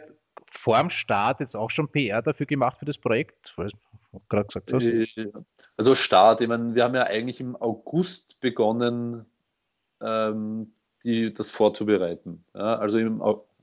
vor 0.51 0.79
dem 0.79 0.91
Start 0.91 1.41
jetzt 1.41 1.57
auch 1.57 1.71
schon 1.71 1.89
PR 1.89 2.23
dafür 2.23 2.47
gemacht 2.47 2.79
für 2.79 2.85
das 2.85 2.99
Projekt? 2.99 3.55
Gerade 4.29 4.47
gesagt 4.47 4.73
hast. 4.73 4.85
Äh, 4.85 5.33
also 5.77 5.95
Start, 5.95 6.41
ich 6.41 6.49
meine, 6.49 6.75
wir 6.75 6.85
haben 6.85 6.95
ja 6.95 7.05
eigentlich 7.05 7.41
im 7.41 7.57
August 7.57 8.41
begonnen, 8.41 9.27
ähm, 10.01 10.73
die, 11.05 11.33
das 11.33 11.51
vorzubereiten. 11.51 12.45
Ja, 12.55 12.79
also 12.79 12.99
im, 12.99 13.23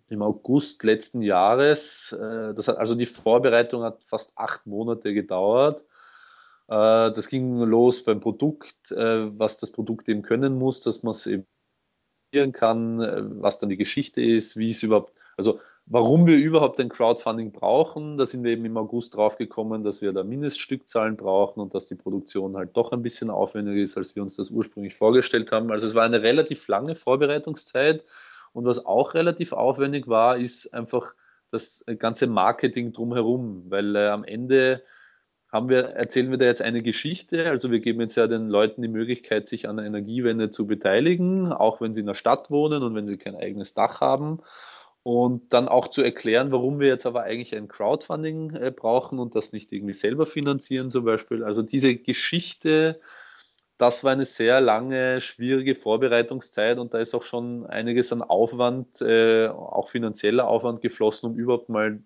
im, 0.09 0.21
August 0.21 0.83
letzten 0.83 1.21
Jahres, 1.21 2.11
äh, 2.13 2.53
das 2.53 2.67
hat, 2.67 2.77
also 2.77 2.95
die 2.95 3.05
Vorbereitung 3.05 3.83
hat 3.83 4.03
fast 4.03 4.37
acht 4.37 4.65
Monate 4.65 5.13
gedauert. 5.13 5.81
Äh, 6.67 7.11
das 7.11 7.27
ging 7.27 7.57
los 7.59 8.03
beim 8.03 8.19
Produkt, 8.19 8.91
äh, 8.91 9.37
was 9.37 9.57
das 9.57 9.71
Produkt 9.71 10.07
eben 10.09 10.21
können 10.21 10.57
muss, 10.57 10.81
dass 10.81 11.03
man 11.03 11.11
es 11.11 11.27
eben 11.27 11.45
kann, 12.53 13.01
äh, 13.01 13.21
was 13.41 13.59
dann 13.59 13.69
die 13.69 13.77
Geschichte 13.77 14.21
ist, 14.21 14.57
wie 14.57 14.71
es 14.71 14.83
überhaupt, 14.83 15.13
also 15.37 15.59
warum 15.85 16.25
wir 16.25 16.37
überhaupt 16.37 16.79
ein 16.79 16.89
Crowdfunding 16.89 17.51
brauchen. 17.51 18.17
Da 18.17 18.25
sind 18.25 18.43
wir 18.43 18.51
eben 18.51 18.65
im 18.65 18.77
August 18.77 19.15
drauf 19.15 19.37
gekommen, 19.37 19.83
dass 19.83 20.01
wir 20.01 20.13
da 20.13 20.23
Mindeststückzahlen 20.23 21.15
brauchen 21.15 21.59
und 21.59 21.75
dass 21.75 21.85
die 21.85 21.95
Produktion 21.95 22.57
halt 22.57 22.75
doch 22.75 22.91
ein 22.91 23.03
bisschen 23.03 23.29
aufwendiger 23.29 23.81
ist, 23.81 23.97
als 23.97 24.15
wir 24.15 24.23
uns 24.23 24.35
das 24.35 24.49
ursprünglich 24.49 24.95
vorgestellt 24.95 25.51
haben. 25.51 25.71
Also 25.71 25.85
es 25.85 25.95
war 25.95 26.03
eine 26.03 26.23
relativ 26.23 26.67
lange 26.67 26.95
Vorbereitungszeit 26.95 28.03
und 28.53 28.65
was 28.65 28.85
auch 28.85 29.13
relativ 29.13 29.53
aufwendig 29.53 30.07
war, 30.07 30.37
ist 30.37 30.73
einfach 30.73 31.13
das 31.51 31.85
ganze 31.99 32.27
Marketing 32.27 32.91
drumherum, 32.91 33.65
weil 33.69 33.95
äh, 33.95 34.07
am 34.07 34.23
Ende 34.23 34.81
haben 35.51 35.69
wir, 35.69 35.83
erzählen 35.91 36.31
wir 36.31 36.37
da 36.37 36.45
jetzt 36.45 36.61
eine 36.61 36.81
Geschichte. 36.81 37.49
Also 37.49 37.71
wir 37.71 37.79
geben 37.79 38.01
jetzt 38.01 38.15
ja 38.15 38.27
den 38.27 38.49
Leuten 38.49 38.81
die 38.81 38.87
Möglichkeit, 38.87 39.47
sich 39.47 39.69
an 39.69 39.77
der 39.77 39.85
Energiewende 39.85 40.49
zu 40.49 40.67
beteiligen, 40.67 41.53
auch 41.53 41.79
wenn 41.79 41.93
sie 41.93 42.01
in 42.01 42.07
der 42.07 42.13
Stadt 42.13 42.51
wohnen 42.51 42.83
und 42.83 42.95
wenn 42.95 43.07
sie 43.07 43.17
kein 43.17 43.35
eigenes 43.35 43.73
Dach 43.73 44.01
haben. 44.01 44.41
Und 45.07 45.53
dann 45.53 45.67
auch 45.67 45.89
zu 45.89 46.01
erklären, 46.01 46.51
warum 46.51 46.79
wir 46.79 46.87
jetzt 46.87 47.05
aber 47.05 47.21
eigentlich 47.21 47.55
ein 47.55 47.67
Crowdfunding 47.67 48.55
äh, 48.55 48.71
brauchen 48.71 49.19
und 49.19 49.35
das 49.35 49.53
nicht 49.53 49.71
irgendwie 49.71 49.93
selber 49.93 50.25
finanzieren 50.25 50.89
zum 50.89 51.05
Beispiel. 51.05 51.43
Also 51.43 51.61
diese 51.61 51.95
Geschichte, 51.95 52.99
das 53.77 54.03
war 54.03 54.13
eine 54.13 54.25
sehr 54.25 54.61
lange, 54.61 55.21
schwierige 55.21 55.75
Vorbereitungszeit 55.75 56.79
und 56.79 56.95
da 56.95 56.97
ist 56.97 57.13
auch 57.13 57.21
schon 57.21 57.67
einiges 57.67 58.11
an 58.11 58.23
Aufwand, 58.23 58.99
äh, 59.01 59.47
auch 59.47 59.89
finanzieller 59.89 60.47
Aufwand 60.47 60.81
geflossen, 60.81 61.29
um 61.29 61.37
überhaupt 61.37 61.69
mal 61.69 62.01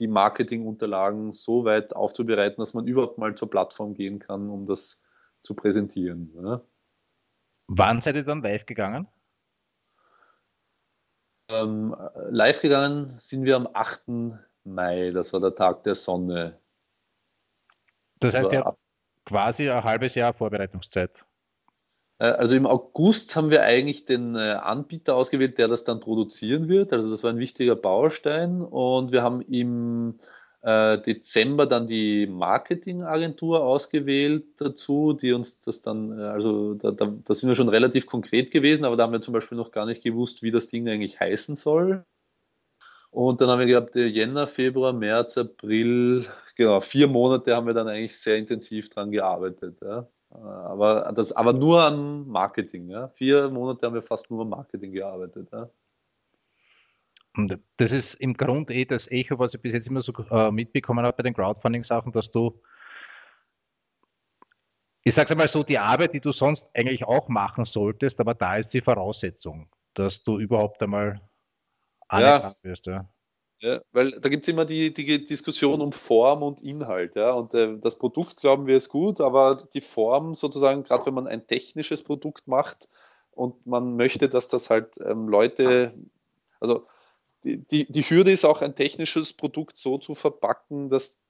die 0.00 0.08
Marketingunterlagen 0.08 1.30
so 1.30 1.64
weit 1.64 1.94
aufzubereiten, 1.94 2.60
dass 2.60 2.74
man 2.74 2.88
überhaupt 2.88 3.18
mal 3.18 3.36
zur 3.36 3.50
Plattform 3.50 3.94
gehen 3.94 4.18
kann, 4.18 4.50
um 4.50 4.66
das 4.66 5.00
zu 5.42 5.54
präsentieren. 5.54 6.32
Ja. 6.42 6.60
Wann 7.68 8.00
seid 8.00 8.16
ihr 8.16 8.24
dann 8.24 8.42
live 8.42 8.66
gegangen? 8.66 9.06
Ähm, 11.52 11.96
live 12.30 12.60
gegangen 12.60 13.08
sind 13.20 13.44
wir 13.44 13.56
am 13.56 13.68
8. 13.72 14.38
Mai, 14.64 15.10
das 15.10 15.32
war 15.32 15.40
der 15.40 15.54
Tag 15.54 15.82
der 15.82 15.94
Sonne. 15.94 16.58
Das 18.20 18.34
heißt, 18.34 18.52
ihr 18.52 18.64
habt 18.64 18.78
quasi 19.24 19.68
ein 19.68 19.82
halbes 19.82 20.14
Jahr 20.14 20.32
Vorbereitungszeit. 20.32 21.24
Äh, 22.18 22.26
also 22.26 22.54
im 22.54 22.66
August 22.66 23.34
haben 23.34 23.50
wir 23.50 23.62
eigentlich 23.62 24.04
den 24.04 24.36
äh, 24.36 24.52
Anbieter 24.52 25.16
ausgewählt, 25.16 25.58
der 25.58 25.68
das 25.68 25.84
dann 25.84 26.00
produzieren 26.00 26.68
wird. 26.68 26.92
Also 26.92 27.10
das 27.10 27.24
war 27.24 27.30
ein 27.30 27.38
wichtiger 27.38 27.76
Baustein. 27.76 28.62
Und 28.62 29.12
wir 29.12 29.22
haben 29.22 29.42
im 29.42 30.18
äh, 30.62 30.98
Dezember 30.98 31.66
dann 31.66 31.86
die 31.86 32.26
Marketingagentur 32.26 33.62
ausgewählt 33.64 34.44
dazu, 34.58 35.12
die 35.12 35.32
uns 35.32 35.60
das 35.60 35.80
dann, 35.80 36.18
also 36.20 36.74
da, 36.74 36.92
da, 36.92 37.12
da 37.24 37.34
sind 37.34 37.48
wir 37.48 37.56
schon 37.56 37.68
relativ 37.68 38.06
konkret 38.06 38.50
gewesen, 38.50 38.84
aber 38.84 38.96
da 38.96 39.04
haben 39.04 39.12
wir 39.12 39.20
zum 39.20 39.34
Beispiel 39.34 39.58
noch 39.58 39.72
gar 39.72 39.86
nicht 39.86 40.02
gewusst, 40.02 40.42
wie 40.42 40.52
das 40.52 40.68
Ding 40.68 40.88
eigentlich 40.88 41.20
heißen 41.20 41.54
soll. 41.56 42.04
Und 43.10 43.40
dann 43.40 43.50
haben 43.50 43.58
wir 43.58 43.66
gehabt, 43.66 43.94
Jänner, 43.94 44.46
Februar, 44.46 44.94
März, 44.94 45.36
April, 45.36 46.24
genau, 46.56 46.80
vier 46.80 47.08
Monate 47.08 47.54
haben 47.54 47.66
wir 47.66 47.74
dann 47.74 47.88
eigentlich 47.88 48.18
sehr 48.18 48.38
intensiv 48.38 48.88
dran 48.88 49.10
gearbeitet. 49.10 49.78
Ja. 49.82 50.08
Aber, 50.30 51.12
das, 51.14 51.32
aber 51.32 51.52
nur 51.52 51.82
am 51.82 52.26
Marketing. 52.28 52.88
Ja. 52.88 53.08
Vier 53.08 53.50
Monate 53.50 53.84
haben 53.84 53.94
wir 53.94 54.02
fast 54.02 54.30
nur 54.30 54.42
am 54.42 54.48
Marketing 54.48 54.92
gearbeitet. 54.92 55.48
Ja. 55.52 55.68
Und 57.34 57.58
das 57.78 57.92
ist 57.92 58.14
im 58.14 58.34
Grunde 58.34 58.74
eh 58.74 58.84
das 58.84 59.10
Echo, 59.10 59.38
was 59.38 59.54
ich 59.54 59.60
bis 59.60 59.72
jetzt 59.72 59.86
immer 59.86 60.02
so 60.02 60.12
äh, 60.30 60.50
mitbekommen 60.50 61.04
habe 61.04 61.16
bei 61.16 61.22
den 61.22 61.34
Crowdfunding-Sachen, 61.34 62.12
dass 62.12 62.30
du, 62.30 62.60
ich 65.02 65.14
sage 65.14 65.34
mal 65.34 65.48
so, 65.48 65.62
die 65.62 65.78
Arbeit, 65.78 66.12
die 66.12 66.20
du 66.20 66.32
sonst 66.32 66.66
eigentlich 66.74 67.04
auch 67.04 67.28
machen 67.28 67.64
solltest, 67.64 68.20
aber 68.20 68.34
da 68.34 68.56
ist 68.56 68.74
die 68.74 68.82
Voraussetzung, 68.82 69.68
dass 69.94 70.22
du 70.22 70.38
überhaupt 70.38 70.82
einmal 70.82 71.20
ja. 72.12 72.54
wirst. 72.62 72.86
Ja. 72.86 73.08
Ja, 73.62 73.80
weil 73.92 74.10
da 74.20 74.28
gibt 74.28 74.42
es 74.42 74.48
immer 74.48 74.64
die, 74.64 74.92
die 74.92 75.24
Diskussion 75.24 75.80
um 75.80 75.92
Form 75.92 76.42
und 76.42 76.60
Inhalt. 76.60 77.14
Ja? 77.14 77.30
Und 77.30 77.54
äh, 77.54 77.78
das 77.78 77.96
Produkt, 77.96 78.38
glauben 78.38 78.66
wir, 78.66 78.76
ist 78.76 78.88
gut, 78.88 79.20
aber 79.20 79.56
die 79.72 79.80
Form 79.80 80.34
sozusagen, 80.34 80.82
gerade 80.82 81.06
wenn 81.06 81.14
man 81.14 81.28
ein 81.28 81.46
technisches 81.46 82.02
Produkt 82.02 82.48
macht 82.48 82.88
und 83.30 83.64
man 83.64 83.94
möchte, 83.94 84.28
dass 84.28 84.48
das 84.48 84.68
halt 84.68 84.98
ähm, 85.04 85.28
Leute, 85.28 85.94
also 86.58 86.88
die, 87.44 87.90
die, 87.90 88.02
Hürde 88.02 88.32
ist 88.32 88.44
auch 88.44 88.62
ein 88.62 88.74
technisches 88.74 89.32
Produkt 89.32 89.76
so 89.76 89.98
zu 89.98 90.14
verpacken, 90.14 90.88
dass, 90.90 91.20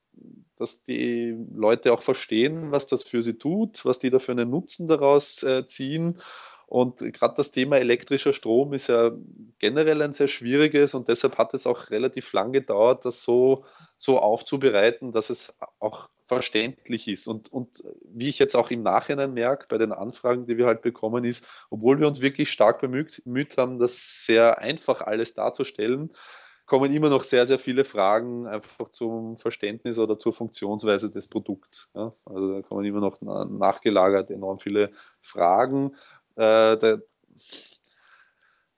dass 0.56 0.82
die 0.82 1.36
Leute 1.54 1.92
auch 1.92 2.02
verstehen, 2.02 2.70
was 2.70 2.86
das 2.86 3.02
für 3.02 3.22
sie 3.22 3.38
tut, 3.38 3.84
was 3.84 3.98
die 3.98 4.10
da 4.10 4.18
für 4.18 4.32
einen 4.32 4.50
Nutzen 4.50 4.86
daraus 4.86 5.42
äh, 5.42 5.66
ziehen. 5.66 6.18
Und 6.66 7.00
gerade 7.12 7.34
das 7.36 7.50
Thema 7.50 7.76
elektrischer 7.76 8.32
Strom 8.32 8.72
ist 8.72 8.86
ja 8.86 9.10
generell 9.58 10.00
ein 10.00 10.14
sehr 10.14 10.28
schwieriges 10.28 10.94
und 10.94 11.08
deshalb 11.08 11.36
hat 11.36 11.52
es 11.52 11.66
auch 11.66 11.90
relativ 11.90 12.32
lang 12.32 12.52
gedauert, 12.52 13.04
das 13.04 13.22
so, 13.22 13.66
so 13.98 14.18
aufzubereiten, 14.18 15.12
dass 15.12 15.28
es 15.28 15.54
auch 15.80 16.08
verständlich 16.26 17.08
ist. 17.08 17.26
Und, 17.26 17.52
und 17.52 17.82
wie 18.08 18.28
ich 18.28 18.38
jetzt 18.38 18.54
auch 18.54 18.70
im 18.70 18.82
Nachhinein 18.82 19.34
merke, 19.34 19.66
bei 19.68 19.78
den 19.78 19.92
Anfragen, 19.92 20.46
die 20.46 20.56
wir 20.56 20.66
halt 20.66 20.82
bekommen, 20.82 21.24
ist, 21.24 21.46
obwohl 21.70 22.00
wir 22.00 22.06
uns 22.06 22.20
wirklich 22.20 22.50
stark 22.50 22.80
bemüht, 22.80 23.22
bemüht 23.24 23.56
haben, 23.58 23.78
das 23.78 24.24
sehr 24.24 24.58
einfach 24.58 25.02
alles 25.02 25.34
darzustellen, 25.34 26.10
kommen 26.66 26.92
immer 26.92 27.10
noch 27.10 27.24
sehr, 27.24 27.44
sehr 27.46 27.58
viele 27.58 27.84
Fragen 27.84 28.46
einfach 28.46 28.88
zum 28.88 29.36
Verständnis 29.36 29.98
oder 29.98 30.16
zur 30.16 30.32
Funktionsweise 30.32 31.10
des 31.10 31.28
Produkts. 31.28 31.90
Ja? 31.94 32.12
Also 32.24 32.54
da 32.54 32.62
kommen 32.62 32.84
immer 32.84 33.00
noch 33.00 33.20
nachgelagert 33.20 34.30
enorm 34.30 34.58
viele 34.58 34.92
Fragen 35.20 35.96
äh, 36.36 36.76
der, 36.78 37.02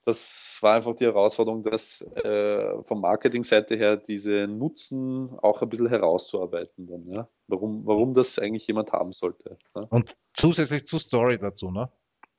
das 0.04 0.58
war 0.60 0.76
einfach 0.76 0.94
die 0.94 1.04
Herausforderung, 1.04 1.62
dass 1.62 2.02
äh, 2.02 2.82
vom 2.84 3.00
Marketingseite 3.00 3.74
her 3.76 3.96
diese 3.96 4.46
Nutzen 4.46 5.30
auch 5.40 5.62
ein 5.62 5.68
bisschen 5.68 5.88
herauszuarbeiten 5.88 6.86
dann, 6.86 7.10
ja? 7.10 7.28
warum, 7.48 7.86
warum 7.86 8.12
das 8.12 8.38
eigentlich 8.38 8.66
jemand 8.66 8.92
haben 8.92 9.12
sollte. 9.12 9.58
Ja? 9.74 9.82
Und 9.90 10.14
zusätzlich 10.34 10.86
zur 10.86 11.00
Story 11.00 11.38
dazu, 11.38 11.70
ne? 11.70 11.90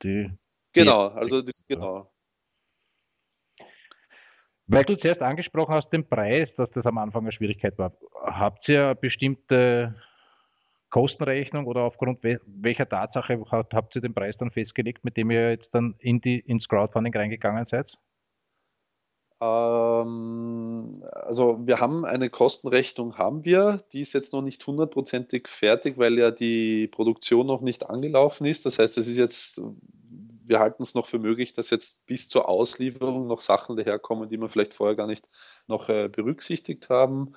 Die, 0.03 0.29
genau, 0.73 1.09
die, 1.09 1.15
also 1.15 1.41
das, 1.41 1.65
genau. 1.65 2.11
Weil 4.67 4.83
du 4.83 4.97
zuerst 4.97 5.21
angesprochen 5.21 5.73
hast, 5.73 5.89
den 5.89 6.07
Preis, 6.07 6.55
dass 6.55 6.71
das 6.71 6.85
am 6.85 6.97
Anfang 6.97 7.23
eine 7.23 7.31
Schwierigkeit 7.31 7.77
war. 7.77 7.93
Habt 8.23 8.67
ihr 8.67 8.95
bestimmte 8.95 9.95
Kostenrechnung 10.95 11.65
oder 11.67 11.81
aufgrund 11.81 12.23
welcher 12.23 12.87
Tatsache 12.87 13.43
habt 13.51 13.95
ihr 13.97 14.01
den 14.01 14.13
Preis 14.13 14.37
dann 14.37 14.49
festgelegt, 14.49 15.03
mit 15.03 15.17
dem 15.17 15.29
ihr 15.29 15.49
jetzt 15.49 15.75
dann 15.75 15.95
in 15.99 16.21
die, 16.21 16.39
ins 16.39 16.69
Crowdfunding 16.69 17.13
reingegangen 17.13 17.65
seid? 17.65 17.97
Ähm, 19.41 21.03
also 21.11 21.59
wir 21.67 21.81
haben 21.81 22.05
eine 22.05 22.29
Kostenrechnung, 22.29 23.17
haben 23.17 23.43
wir, 23.43 23.81
die 23.91 23.99
ist 23.99 24.13
jetzt 24.13 24.31
noch 24.31 24.41
nicht 24.41 24.65
hundertprozentig 24.65 25.49
fertig, 25.49 25.97
weil 25.97 26.17
ja 26.17 26.31
die 26.31 26.87
Produktion 26.87 27.45
noch 27.45 27.59
nicht 27.59 27.89
angelaufen 27.89 28.45
ist. 28.45 28.65
Das 28.65 28.79
heißt, 28.79 28.97
es 28.97 29.09
ist 29.09 29.17
jetzt, 29.17 29.61
wir 30.45 30.59
halten 30.59 30.81
es 30.81 30.95
noch 30.95 31.07
für 31.07 31.19
möglich, 31.19 31.51
dass 31.51 31.71
jetzt 31.71 32.05
bis 32.05 32.29
zur 32.29 32.47
Auslieferung 32.47 33.27
noch 33.27 33.41
Sachen 33.41 33.75
daherkommen, 33.75 34.29
die 34.29 34.37
wir 34.37 34.47
vielleicht 34.47 34.73
vorher 34.73 34.95
gar 34.95 35.07
nicht 35.07 35.27
noch 35.67 35.89
äh, 35.89 36.07
berücksichtigt 36.07 36.89
haben. 36.89 37.33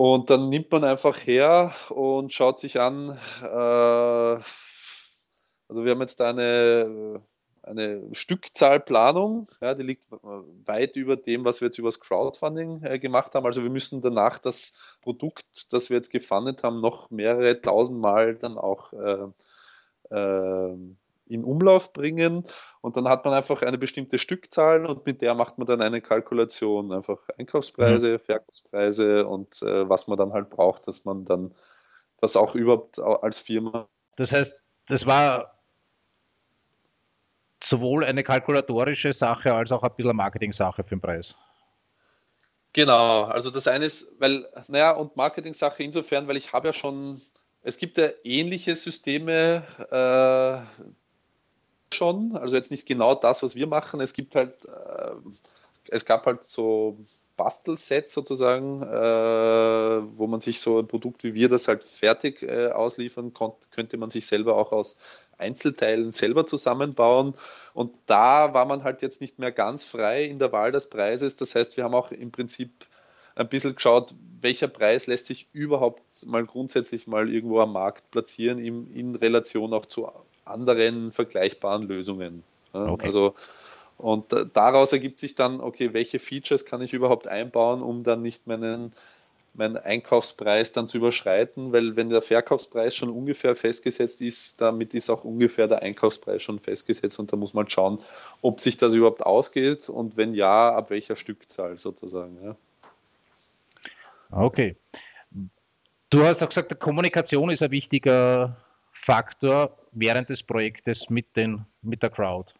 Und 0.00 0.30
dann 0.30 0.48
nimmt 0.48 0.72
man 0.72 0.82
einfach 0.82 1.14
her 1.26 1.74
und 1.90 2.32
schaut 2.32 2.58
sich 2.58 2.80
an, 2.80 3.18
äh, 3.42 3.44
also 3.44 4.44
wir 5.68 5.90
haben 5.90 6.00
jetzt 6.00 6.22
eine, 6.22 7.20
eine 7.62 8.08
Stückzahlplanung, 8.14 9.46
ja, 9.60 9.74
die 9.74 9.82
liegt 9.82 10.06
weit 10.10 10.96
über 10.96 11.16
dem, 11.16 11.44
was 11.44 11.60
wir 11.60 11.66
jetzt 11.66 11.76
übers 11.76 12.00
Crowdfunding 12.00 12.82
äh, 12.82 12.98
gemacht 12.98 13.34
haben. 13.34 13.44
Also 13.44 13.62
wir 13.62 13.68
müssen 13.68 14.00
danach 14.00 14.38
das 14.38 14.96
Produkt, 15.02 15.70
das 15.70 15.90
wir 15.90 15.98
jetzt 15.98 16.08
gefundet 16.08 16.64
haben, 16.64 16.80
noch 16.80 17.10
mehrere 17.10 17.60
tausend 17.60 18.00
Mal 18.00 18.36
dann 18.36 18.56
auch 18.56 18.94
äh, 18.94 19.26
äh, 20.16 20.76
in 21.30 21.44
Umlauf 21.44 21.92
bringen 21.92 22.44
und 22.80 22.96
dann 22.96 23.08
hat 23.08 23.24
man 23.24 23.34
einfach 23.34 23.62
eine 23.62 23.78
bestimmte 23.78 24.18
Stückzahl 24.18 24.86
und 24.86 25.06
mit 25.06 25.22
der 25.22 25.34
macht 25.34 25.58
man 25.58 25.66
dann 25.66 25.80
eine 25.80 26.00
Kalkulation, 26.00 26.92
einfach 26.92 27.18
Einkaufspreise, 27.38 28.14
mhm. 28.14 28.20
Verkaufspreise 28.20 29.26
und 29.26 29.62
äh, 29.62 29.88
was 29.88 30.08
man 30.08 30.16
dann 30.16 30.32
halt 30.32 30.50
braucht, 30.50 30.86
dass 30.88 31.04
man 31.04 31.24
dann 31.24 31.54
das 32.18 32.36
auch 32.36 32.54
überhaupt 32.54 32.98
als 32.98 33.38
Firma. 33.38 33.88
Das 34.16 34.32
heißt, 34.32 34.54
das 34.88 35.06
war 35.06 35.58
sowohl 37.62 38.04
eine 38.04 38.22
kalkulatorische 38.22 39.12
Sache 39.12 39.54
als 39.54 39.72
auch 39.72 39.82
ein 39.82 39.94
bisschen 39.96 40.16
Marketing-Sache 40.16 40.82
für 40.82 40.96
den 40.96 41.00
Preis. 41.00 41.34
Genau, 42.72 43.24
also 43.24 43.50
das 43.50 43.66
eine 43.66 43.84
ist, 43.84 44.20
weil, 44.20 44.46
naja, 44.68 44.92
und 44.92 45.16
Marketing-Sache 45.16 45.82
insofern, 45.82 46.28
weil 46.28 46.36
ich 46.36 46.52
habe 46.52 46.68
ja 46.68 46.72
schon, 46.72 47.20
es 47.62 47.78
gibt 47.78 47.98
ja 47.98 48.08
ähnliche 48.22 48.76
Systeme, 48.76 49.64
äh, 49.90 50.84
schon, 51.94 52.36
also 52.36 52.56
jetzt 52.56 52.70
nicht 52.70 52.86
genau 52.86 53.14
das, 53.14 53.42
was 53.42 53.54
wir 53.54 53.66
machen. 53.66 54.00
Es 54.00 54.12
gibt 54.12 54.34
halt, 54.34 54.64
äh, 54.64 55.14
es 55.88 56.04
gab 56.04 56.26
halt 56.26 56.44
so 56.44 56.98
Bastelsets 57.36 58.12
sozusagen, 58.12 58.82
äh, 58.82 60.18
wo 60.18 60.26
man 60.26 60.40
sich 60.40 60.60
so 60.60 60.78
ein 60.78 60.86
Produkt 60.86 61.24
wie 61.24 61.32
wir 61.34 61.48
das 61.48 61.68
halt 61.68 61.84
fertig 61.84 62.42
äh, 62.42 62.68
ausliefern 62.68 63.32
konnte, 63.32 63.68
könnte 63.70 63.96
man 63.96 64.10
sich 64.10 64.26
selber 64.26 64.56
auch 64.56 64.72
aus 64.72 64.96
Einzelteilen 65.38 66.12
selber 66.12 66.46
zusammenbauen. 66.46 67.34
Und 67.72 67.94
da 68.06 68.52
war 68.52 68.66
man 68.66 68.84
halt 68.84 69.00
jetzt 69.00 69.22
nicht 69.22 69.38
mehr 69.38 69.52
ganz 69.52 69.84
frei 69.84 70.24
in 70.24 70.38
der 70.38 70.52
Wahl 70.52 70.70
des 70.70 70.90
Preises. 70.90 71.36
Das 71.36 71.54
heißt, 71.54 71.78
wir 71.78 71.84
haben 71.84 71.94
auch 71.94 72.12
im 72.12 72.30
Prinzip 72.30 72.70
ein 73.34 73.48
bisschen 73.48 73.74
geschaut, 73.74 74.14
welcher 74.40 74.68
Preis 74.68 75.06
lässt 75.06 75.26
sich 75.26 75.48
überhaupt 75.52 76.26
mal 76.26 76.44
grundsätzlich 76.44 77.06
mal 77.06 77.32
irgendwo 77.32 77.60
am 77.60 77.72
Markt 77.72 78.10
platzieren, 78.10 78.58
in, 78.58 78.92
in 78.92 79.14
Relation 79.14 79.72
auch 79.72 79.86
zu 79.86 80.08
anderen 80.50 81.12
vergleichbaren 81.12 81.88
Lösungen. 81.88 82.42
Okay. 82.72 83.06
Also, 83.06 83.34
und 83.96 84.34
daraus 84.54 84.92
ergibt 84.92 85.20
sich 85.20 85.34
dann, 85.34 85.60
okay, 85.60 85.92
welche 85.92 86.18
Features 86.18 86.64
kann 86.64 86.80
ich 86.80 86.92
überhaupt 86.92 87.26
einbauen, 87.26 87.82
um 87.82 88.02
dann 88.02 88.22
nicht 88.22 88.46
meinen, 88.46 88.92
meinen 89.52 89.76
Einkaufspreis 89.76 90.72
dann 90.72 90.88
zu 90.88 90.98
überschreiten, 90.98 91.72
weil 91.72 91.96
wenn 91.96 92.08
der 92.08 92.22
Verkaufspreis 92.22 92.94
schon 92.94 93.10
ungefähr 93.10 93.54
festgesetzt 93.56 94.22
ist, 94.22 94.60
damit 94.60 94.94
ist 94.94 95.10
auch 95.10 95.24
ungefähr 95.24 95.66
der 95.66 95.82
Einkaufspreis 95.82 96.42
schon 96.42 96.60
festgesetzt 96.60 97.18
und 97.18 97.32
da 97.32 97.36
muss 97.36 97.52
man 97.52 97.68
schauen, 97.68 97.98
ob 98.40 98.60
sich 98.60 98.78
das 98.78 98.94
überhaupt 98.94 99.22
ausgeht 99.22 99.88
und 99.88 100.16
wenn 100.16 100.34
ja, 100.34 100.72
ab 100.72 100.90
welcher 100.90 101.16
Stückzahl 101.16 101.76
sozusagen. 101.76 102.38
Ja. 102.42 102.56
Okay. 104.30 104.76
Du 106.08 106.24
hast 106.24 106.42
auch 106.42 106.48
gesagt, 106.48 106.78
Kommunikation 106.80 107.50
ist 107.50 107.62
ein 107.62 107.70
wichtiger 107.70 108.56
Faktor 108.92 109.76
während 109.92 110.28
des 110.28 110.42
Projektes 110.42 111.10
mit, 111.10 111.36
den, 111.36 111.64
mit 111.82 112.02
der 112.02 112.10
Crowd. 112.10 112.52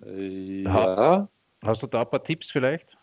Ja. 0.00 1.28
Hast 1.62 1.82
du 1.82 1.86
da 1.86 2.02
ein 2.02 2.10
paar 2.10 2.22
Tipps 2.22 2.50
vielleicht? 2.50 2.96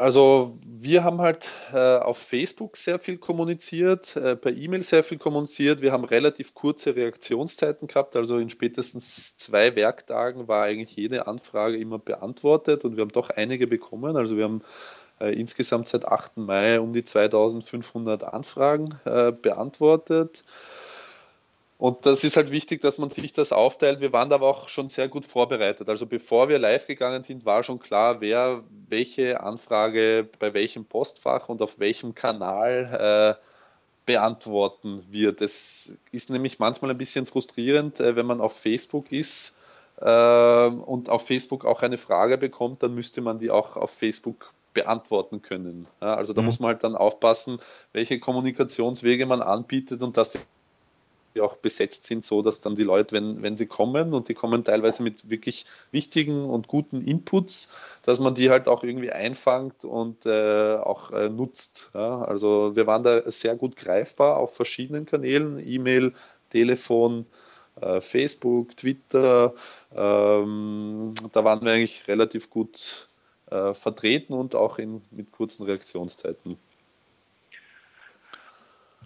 Also 0.00 0.58
wir 0.64 1.04
haben 1.04 1.20
halt 1.20 1.50
äh, 1.74 1.98
auf 1.98 2.16
Facebook 2.16 2.78
sehr 2.78 2.98
viel 2.98 3.18
kommuniziert, 3.18 4.16
äh, 4.16 4.34
per 4.34 4.50
E-Mail 4.50 4.80
sehr 4.80 5.04
viel 5.04 5.18
kommuniziert. 5.18 5.82
Wir 5.82 5.92
haben 5.92 6.04
relativ 6.04 6.54
kurze 6.54 6.96
Reaktionszeiten 6.96 7.86
gehabt, 7.86 8.16
also 8.16 8.38
in 8.38 8.48
spätestens 8.48 9.36
zwei 9.36 9.76
Werktagen 9.76 10.48
war 10.48 10.62
eigentlich 10.62 10.96
jede 10.96 11.26
Anfrage 11.26 11.76
immer 11.76 11.98
beantwortet 11.98 12.86
und 12.86 12.96
wir 12.96 13.02
haben 13.02 13.12
doch 13.12 13.28
einige 13.28 13.66
bekommen. 13.66 14.16
Also 14.16 14.38
wir 14.38 14.44
haben 14.44 14.62
äh, 14.62 14.64
insgesamt 15.28 15.88
seit 15.88 16.06
8. 16.06 16.38
Mai 16.38 16.80
um 16.80 16.92
die 16.92 17.04
2500 17.04 18.24
Anfragen 18.24 18.98
äh, 19.04 19.32
beantwortet. 19.32 20.44
Und 21.80 22.04
das 22.04 22.24
ist 22.24 22.36
halt 22.36 22.50
wichtig, 22.50 22.82
dass 22.82 22.98
man 22.98 23.08
sich 23.08 23.32
das 23.32 23.52
aufteilt. 23.52 24.00
Wir 24.00 24.12
waren 24.12 24.30
aber 24.32 24.46
auch 24.46 24.68
schon 24.68 24.90
sehr 24.90 25.08
gut 25.08 25.24
vorbereitet. 25.24 25.88
Also 25.88 26.04
bevor 26.04 26.50
wir 26.50 26.58
live 26.58 26.86
gegangen 26.86 27.22
sind, 27.22 27.46
war 27.46 27.62
schon 27.62 27.78
klar, 27.78 28.20
wer 28.20 28.62
welche 28.88 29.40
Anfrage 29.40 30.28
bei 30.38 30.52
welchem 30.52 30.84
Postfach 30.84 31.48
und 31.48 31.62
auf 31.62 31.78
welchem 31.78 32.14
Kanal 32.14 33.38
äh, 33.40 33.46
beantworten 34.04 35.04
wird. 35.10 35.40
Es 35.40 35.98
ist 36.12 36.28
nämlich 36.28 36.58
manchmal 36.58 36.90
ein 36.90 36.98
bisschen 36.98 37.24
frustrierend, 37.24 37.98
äh, 37.98 38.14
wenn 38.14 38.26
man 38.26 38.42
auf 38.42 38.58
Facebook 38.58 39.10
ist 39.10 39.58
äh, 40.00 40.66
und 40.66 41.08
auf 41.08 41.26
Facebook 41.26 41.64
auch 41.64 41.82
eine 41.82 41.96
Frage 41.96 42.36
bekommt, 42.36 42.82
dann 42.82 42.94
müsste 42.94 43.22
man 43.22 43.38
die 43.38 43.50
auch 43.50 43.76
auf 43.76 43.90
Facebook 43.90 44.52
beantworten 44.74 45.42
können. 45.42 45.86
Ja, 46.00 46.14
also 46.14 46.32
da 46.32 46.40
mhm. 46.42 46.46
muss 46.46 46.60
man 46.60 46.68
halt 46.68 46.84
dann 46.84 46.96
aufpassen, 46.96 47.58
welche 47.92 48.20
Kommunikationswege 48.20 49.26
man 49.26 49.42
anbietet 49.42 50.02
und 50.02 50.16
dass 50.16 50.32
sie 50.32 50.40
die 51.34 51.40
auch 51.40 51.56
besetzt 51.56 52.04
sind, 52.04 52.24
so 52.24 52.42
dass 52.42 52.60
dann 52.60 52.74
die 52.74 52.82
Leute, 52.82 53.14
wenn, 53.14 53.42
wenn 53.42 53.56
sie 53.56 53.66
kommen 53.66 54.14
und 54.14 54.28
die 54.28 54.34
kommen 54.34 54.64
teilweise 54.64 55.02
mit 55.02 55.30
wirklich 55.30 55.64
wichtigen 55.92 56.44
und 56.44 56.66
guten 56.66 57.02
Inputs, 57.02 57.74
dass 58.02 58.18
man 58.18 58.34
die 58.34 58.50
halt 58.50 58.68
auch 58.68 58.82
irgendwie 58.82 59.12
einfangt 59.12 59.84
und 59.84 60.26
äh, 60.26 60.76
auch 60.76 61.12
äh, 61.12 61.28
nutzt. 61.28 61.90
Ja? 61.94 62.22
Also 62.22 62.74
wir 62.74 62.86
waren 62.86 63.02
da 63.02 63.30
sehr 63.30 63.56
gut 63.56 63.76
greifbar 63.76 64.38
auf 64.38 64.54
verschiedenen 64.54 65.06
Kanälen, 65.06 65.60
E-Mail, 65.64 66.14
Telefon, 66.50 67.26
äh, 67.80 68.00
Facebook, 68.00 68.76
Twitter. 68.76 69.54
Ähm, 69.94 71.14
da 71.32 71.44
waren 71.44 71.62
wir 71.62 71.72
eigentlich 71.72 72.08
relativ 72.08 72.50
gut 72.50 73.08
äh, 73.50 73.74
vertreten 73.74 74.34
und 74.34 74.54
auch 74.54 74.78
in, 74.78 75.02
mit 75.10 75.30
kurzen 75.32 75.64
Reaktionszeiten. 75.64 76.56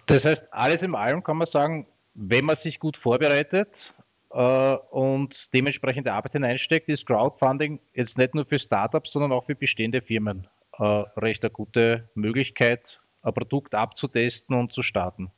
Das 0.06 0.24
heißt, 0.24 0.52
alles 0.52 0.82
in 0.82 0.94
allem 0.94 1.22
kann 1.22 1.38
man 1.38 1.46
sagen, 1.46 1.86
wenn 2.14 2.44
man 2.44 2.56
sich 2.56 2.78
gut 2.78 2.96
vorbereitet 2.96 3.94
äh, 4.30 4.76
und 4.90 5.52
dementsprechende 5.54 6.12
Arbeit 6.12 6.32
hineinsteckt, 6.32 6.88
ist 6.88 7.06
Crowdfunding 7.06 7.80
jetzt 7.94 8.18
nicht 8.18 8.34
nur 8.34 8.44
für 8.44 8.58
Startups, 8.58 9.12
sondern 9.12 9.32
auch 9.32 9.46
für 9.46 9.54
bestehende 9.54 10.02
Firmen 10.02 10.46
äh, 10.78 10.84
recht 10.84 11.42
eine 11.42 11.50
gute 11.50 12.08
Möglichkeit, 12.14 13.00
ein 13.22 13.34
Produkt 13.34 13.74
abzutesten 13.74 14.54
und 14.54 14.72
zu 14.72 14.82
starten. 14.82 15.30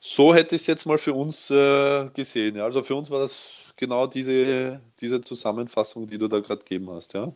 So 0.00 0.34
hätte 0.34 0.56
ich 0.56 0.62
es 0.62 0.66
jetzt 0.66 0.84
mal 0.84 0.98
für 0.98 1.14
uns 1.14 1.48
äh, 1.50 2.10
gesehen. 2.10 2.56
Ja. 2.56 2.64
Also 2.64 2.82
für 2.82 2.96
uns 2.96 3.10
war 3.10 3.20
das 3.20 3.52
genau 3.76 4.06
diese, 4.06 4.80
diese 5.00 5.20
Zusammenfassung, 5.20 6.08
die 6.08 6.18
du 6.18 6.28
da 6.28 6.40
gerade 6.40 6.58
gegeben 6.58 6.90
hast. 6.90 7.14
Ja. 7.14 7.32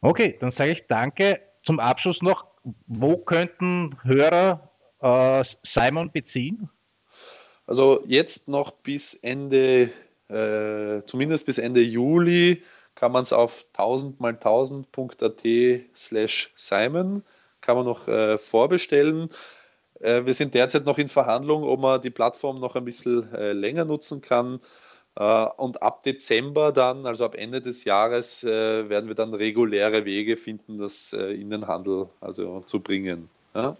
Okay, 0.00 0.36
dann 0.40 0.50
sage 0.50 0.72
ich 0.72 0.86
danke. 0.86 1.40
Zum 1.62 1.78
Abschluss 1.78 2.22
noch, 2.22 2.46
wo 2.86 3.18
könnten 3.18 3.98
Hörer 4.02 4.70
äh, 5.00 5.44
Simon 5.62 6.10
beziehen? 6.10 6.70
Also 7.66 8.02
jetzt 8.06 8.48
noch 8.48 8.70
bis 8.70 9.14
Ende, 9.14 9.90
äh, 10.28 11.02
zumindest 11.06 11.46
bis 11.46 11.58
Ende 11.58 11.80
Juli 11.80 12.62
kann 12.94 13.12
man 13.12 13.22
es 13.22 13.32
auf 13.32 13.66
1000 13.74 14.20
mal 14.20 14.32
1000.at 14.32 15.86
slash 15.96 16.52
Simon 16.56 17.22
kann 17.60 17.76
man 17.76 17.84
noch 17.84 18.08
äh, 18.08 18.38
vorbestellen. 18.38 19.28
Äh, 20.00 20.24
wir 20.24 20.34
sind 20.34 20.54
derzeit 20.54 20.86
noch 20.86 20.98
in 20.98 21.08
Verhandlung, 21.08 21.62
ob 21.62 21.80
man 21.80 22.00
die 22.00 22.10
Plattform 22.10 22.58
noch 22.58 22.76
ein 22.76 22.84
bisschen 22.84 23.32
äh, 23.34 23.52
länger 23.52 23.84
nutzen 23.84 24.20
kann. 24.20 24.60
Äh, 25.16 25.46
und 25.56 25.82
ab 25.82 26.02
Dezember 26.02 26.72
dann, 26.72 27.06
also 27.06 27.24
ab 27.24 27.34
Ende 27.34 27.60
des 27.60 27.84
Jahres, 27.84 28.44
werden 28.44 29.08
wir 29.08 29.14
dann 29.14 29.34
reguläre 29.34 30.04
Wege 30.04 30.36
finden, 30.36 30.78
das 30.78 31.12
in 31.12 31.50
den 31.50 31.66
Handel 31.66 32.08
also 32.20 32.60
zu 32.60 32.80
bringen. 32.80 33.28
Ja? 33.54 33.76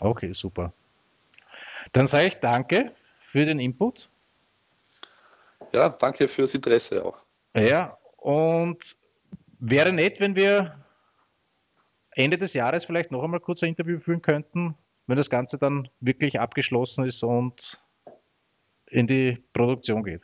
Okay, 0.00 0.32
super. 0.32 0.72
Dann 1.92 2.06
sage 2.06 2.28
ich 2.28 2.34
danke 2.36 2.92
für 3.30 3.44
den 3.44 3.58
Input. 3.58 4.08
Ja, 5.72 5.88
danke 5.88 6.28
fürs 6.28 6.54
Interesse 6.54 7.04
auch. 7.04 7.18
Ja, 7.54 7.98
und 8.16 8.96
wäre 9.58 9.92
nett, 9.92 10.20
wenn 10.20 10.34
wir 10.36 10.84
Ende 12.12 12.38
des 12.38 12.52
Jahres 12.52 12.84
vielleicht 12.84 13.10
noch 13.10 13.22
einmal 13.22 13.40
kurz 13.40 13.62
ein 13.62 13.70
Interview 13.70 13.98
führen 13.98 14.22
könnten, 14.22 14.76
wenn 15.06 15.16
das 15.16 15.30
Ganze 15.30 15.58
dann 15.58 15.88
wirklich 16.00 16.38
abgeschlossen 16.38 17.06
ist 17.06 17.22
und 17.24 17.80
in 18.86 19.06
die 19.06 19.42
Produktion 19.52 20.04
geht. 20.04 20.22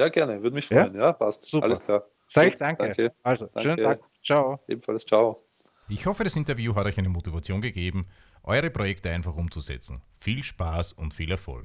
Ja, 0.00 0.08
gerne, 0.08 0.42
würde 0.42 0.54
mich 0.54 0.66
freuen. 0.66 0.94
Ja, 0.94 1.08
ja 1.08 1.12
passt. 1.12 1.44
Super. 1.44 1.66
Alles 1.66 1.80
klar. 1.80 2.02
Sag 2.26 2.48
ich 2.48 2.56
danke. 2.56 2.84
danke. 2.84 3.12
Also, 3.22 3.50
danke. 3.52 3.68
schönen 3.68 3.84
Tag. 3.84 4.00
Ciao. 4.24 4.58
Ebenfalls, 4.66 5.04
ciao. 5.04 5.44
Ich 5.90 6.06
hoffe, 6.06 6.24
das 6.24 6.36
Interview 6.36 6.74
hat 6.74 6.86
euch 6.86 6.96
eine 6.96 7.10
Motivation 7.10 7.60
gegeben, 7.60 8.06
eure 8.44 8.70
Projekte 8.70 9.10
einfach 9.10 9.36
umzusetzen. 9.36 10.00
Viel 10.18 10.42
Spaß 10.42 10.94
und 10.94 11.12
viel 11.12 11.30
Erfolg. 11.30 11.64